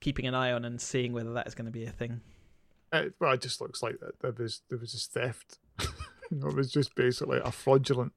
[0.04, 2.20] keeping an eye on and seeing whether that is going to be a thing.
[2.92, 5.58] It, well, it just looks like that there was there was just theft.
[5.80, 5.88] you
[6.30, 8.12] know, it was just basically a fraudulent.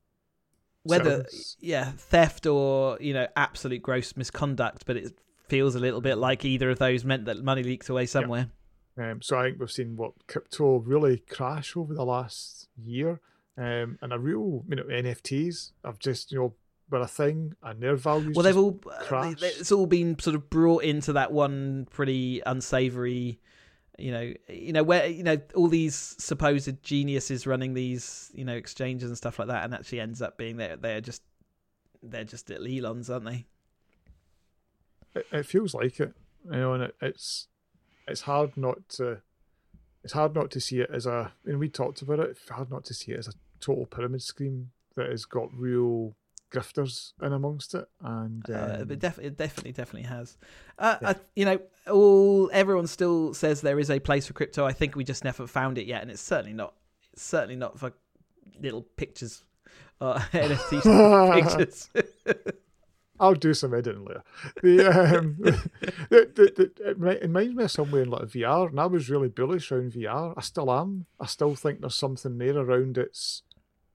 [0.83, 1.57] Whether service.
[1.61, 5.17] yeah, theft or you know absolute gross misconduct, but it
[5.47, 8.49] feels a little bit like either of those meant that money leaks away somewhere.
[8.97, 13.21] Um, so I think we've seen what crypto really crash over the last year,
[13.57, 16.53] um, and a real you know NFTs have just you know
[16.89, 18.35] been a thing, and their values.
[18.35, 19.43] Well, they've all uh, crashed.
[19.43, 23.39] it's all been sort of brought into that one pretty unsavory,
[23.97, 28.55] you know, you know where you know all these supposed geniuses running these you know
[28.55, 31.21] exchanges and stuff like that, and actually ends up being they're they're just
[32.03, 33.45] they're just little Elons, aren't they?
[35.17, 36.13] it, it feels like it,
[36.45, 37.47] you know, and it, it's
[38.07, 39.21] it's hard not to
[40.03, 42.29] it's hard not to see it as a and we talked about it.
[42.31, 46.15] It's hard not to see it as a total pyramid scheme that has got real
[46.51, 50.37] grifters in amongst it, and Uh, um, but def- it definitely, definitely has.
[50.79, 51.09] Uh, Yeah.
[51.09, 51.59] I, you know,
[51.91, 54.65] all everyone still says there is a place for crypto.
[54.65, 56.73] I think we just never found it yet, and it's certainly not.
[57.13, 57.91] It's certainly not for
[58.61, 59.43] little pictures,
[60.01, 60.81] uh, NFT
[61.33, 61.89] pictures.
[63.19, 64.23] I'll do some editing later.
[64.61, 64.87] The,
[65.17, 65.69] um, the,
[66.11, 69.27] the, the, it, it reminds me of somewhere in like VR, and I was really
[69.29, 70.35] bullish around VR.
[70.37, 71.07] I still am.
[71.19, 73.41] I still think there's something there around its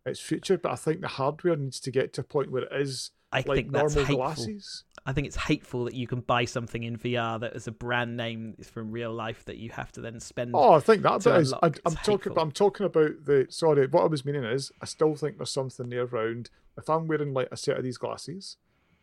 [0.07, 2.73] its future, but I think the hardware needs to get to a point where it
[2.73, 4.17] is I like think normal hateful.
[4.17, 4.85] glasses.
[5.07, 8.17] I think it's hateful that you can buy something in VR that is a brand
[8.17, 10.53] name from real life that you have to then spend.
[10.55, 11.53] Oh, I think that to bit is.
[11.55, 12.39] I, I'm It's talking.
[12.39, 13.47] I'm talking about the.
[13.49, 16.51] Sorry, what I was meaning is, I still think there's something there around.
[16.77, 18.57] If I'm wearing like a set of these glasses,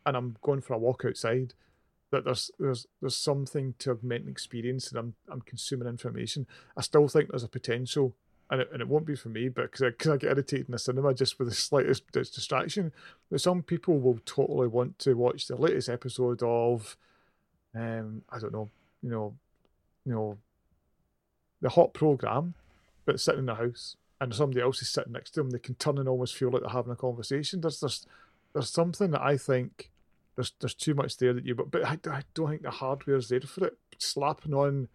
[0.06, 1.54] and I'm going for a walk outside,
[2.12, 6.45] that there's there's there's something to augment an experience, and I'm I'm consuming information.
[6.78, 8.16] I still think there's a potential,
[8.50, 10.68] and it, and it won't be for me, but because I, 'cause I get irritated
[10.68, 12.91] in the cinema just with the slightest distraction.
[13.30, 16.97] But some people will totally want to watch the latest episode of,
[17.76, 18.70] um, I don't know,
[19.04, 19.36] you know,
[20.06, 20.38] you know,
[21.62, 22.56] the hot program,
[23.06, 25.76] but sitting in the house and somebody else is sitting next to them, they can
[25.76, 27.62] turn and almost feel like they're having a conversation.
[27.62, 28.06] There's there's
[28.54, 29.91] there's something that I think
[30.36, 33.30] there's there's too much there that you but but I, I don't think the hardware's
[33.30, 33.78] there for it.
[33.97, 34.88] Slapping on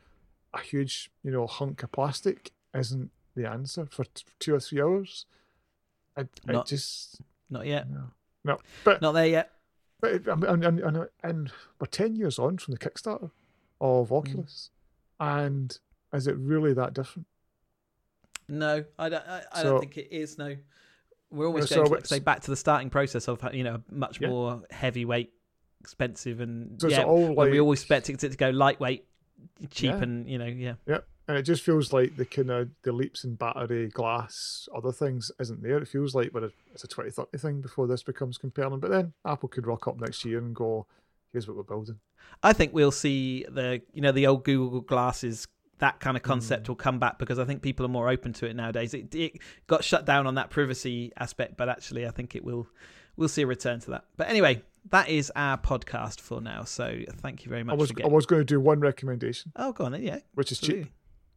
[0.52, 4.80] a huge you know hunk of plastic isn't the answer for t- two or three
[4.80, 5.26] hours.
[6.16, 7.20] I, I Not- just
[7.50, 7.90] Not yet.
[7.90, 8.10] no
[8.44, 8.58] no.
[8.84, 9.50] But Not there yet.
[10.00, 13.30] but it- and, and, and, we're 10 years on from the Kickstarter
[13.80, 14.14] of hmm.
[14.14, 14.70] Oculus.
[15.18, 15.76] And
[16.12, 17.26] is it really that different?
[18.48, 19.26] No, I don't.
[19.26, 20.36] I, I So- don't think it is.
[20.38, 20.56] No,
[21.30, 24.20] we're so going to like, say back to the starting process of you know much
[24.20, 24.28] Yeah.
[24.28, 25.32] more heavyweight,
[25.80, 29.06] expensive, and So yeah, all when like, we always expect it to go lightweight,
[29.70, 30.02] cheap, Yeah.
[30.02, 30.74] and you know yeah.
[31.28, 35.30] And it just feels like the kind of the leaps in battery, glass, other things
[35.40, 35.78] isn't there.
[35.78, 38.80] It feels like we're it's a 2030 thing before this becomes compelling.
[38.80, 40.86] But then Apple could rock up next year and go,
[41.32, 41.98] here's what we're building.
[42.42, 45.48] I think we'll see the you know the old Google glasses.
[45.78, 46.26] That kind of Mm.
[46.26, 48.94] concept will come back because I think people are more open to it nowadays.
[48.94, 52.68] It, it got shut down on that privacy aspect, but actually, I think it will.
[53.16, 54.04] We'll see a return to that.
[54.16, 56.62] But anyway, that is our podcast for now.
[56.64, 59.52] So thank you very I much was, for I was going to do one recommendation,
[59.56, 60.02] Oh, go on then.
[60.02, 60.86] Yeah, which is cheap.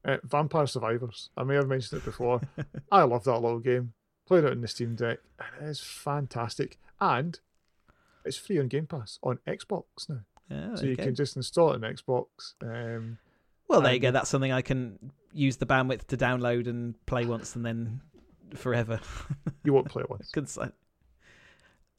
[0.05, 1.29] Uh, Vampire Survivors.
[1.35, 2.41] I may have mentioned it before.
[2.91, 3.93] I love that little game.
[4.25, 6.77] Played it in the Steam Deck, and it is fantastic.
[6.99, 7.39] And
[8.25, 10.19] it's free on Game Pass on Xbox now,
[10.49, 12.25] Yeah, so you can just install it on Xbox.
[12.61, 13.17] Um,
[13.67, 14.11] Well, there you go.
[14.11, 18.01] That's something I can use the bandwidth to download and play once and then
[18.55, 18.99] forever.
[19.63, 20.29] you won't play it once.
[20.31, 20.71] Good sign.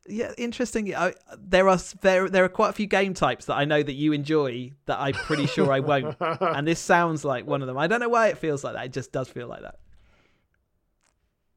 [0.09, 0.95] Yeah, interesting.
[0.95, 3.93] I, there are there there are quite a few game types that I know that
[3.93, 7.79] you enjoy that I'm pretty sure I won't, and this sounds like one of them.
[7.79, 8.87] I don't know why it feels like that.
[8.87, 9.77] It just does feel like that.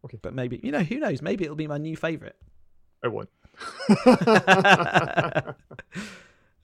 [0.05, 1.21] Okay, but maybe you know who knows?
[1.21, 2.35] Maybe it'll be my new favorite.
[3.03, 3.29] I won't.
[4.05, 4.15] all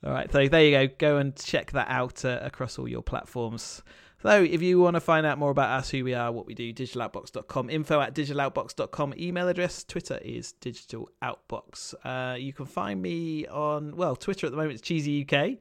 [0.03, 0.87] right, so there you go.
[0.97, 3.81] Go and check that out uh, across all your platforms.
[4.23, 6.55] So if you want to find out more about us, who we are, what we
[6.55, 11.93] do, digitaloutbox.com, info at digitaloutbox.com, email address, Twitter is digitaloutbox.
[12.03, 15.57] Uh, you can find me on, well, Twitter at the moment, it's Cheesy UK.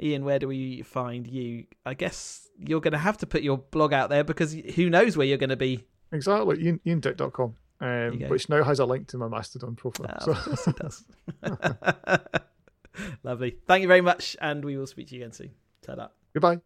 [0.00, 1.64] Ian, where do we find you?
[1.86, 5.16] I guess you're going to have to put your blog out there because who knows
[5.16, 5.84] where you're going to be.
[6.12, 10.14] Exactly, Ian, iandick.com, um, which now has a link to my Mastodon profile.
[10.20, 10.70] Oh, so.
[10.70, 11.04] It does.
[13.22, 13.56] Lovely.
[13.66, 15.50] Thank you very much, and we will speak to you again soon.
[15.82, 16.08] Ta-da.
[16.34, 16.60] Goodbye.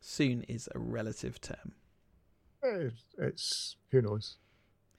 [0.00, 1.74] Soon is a relative term.
[2.62, 4.36] It's, it's who knows.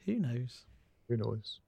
[0.05, 0.65] Who knows?
[1.07, 1.61] Who knows?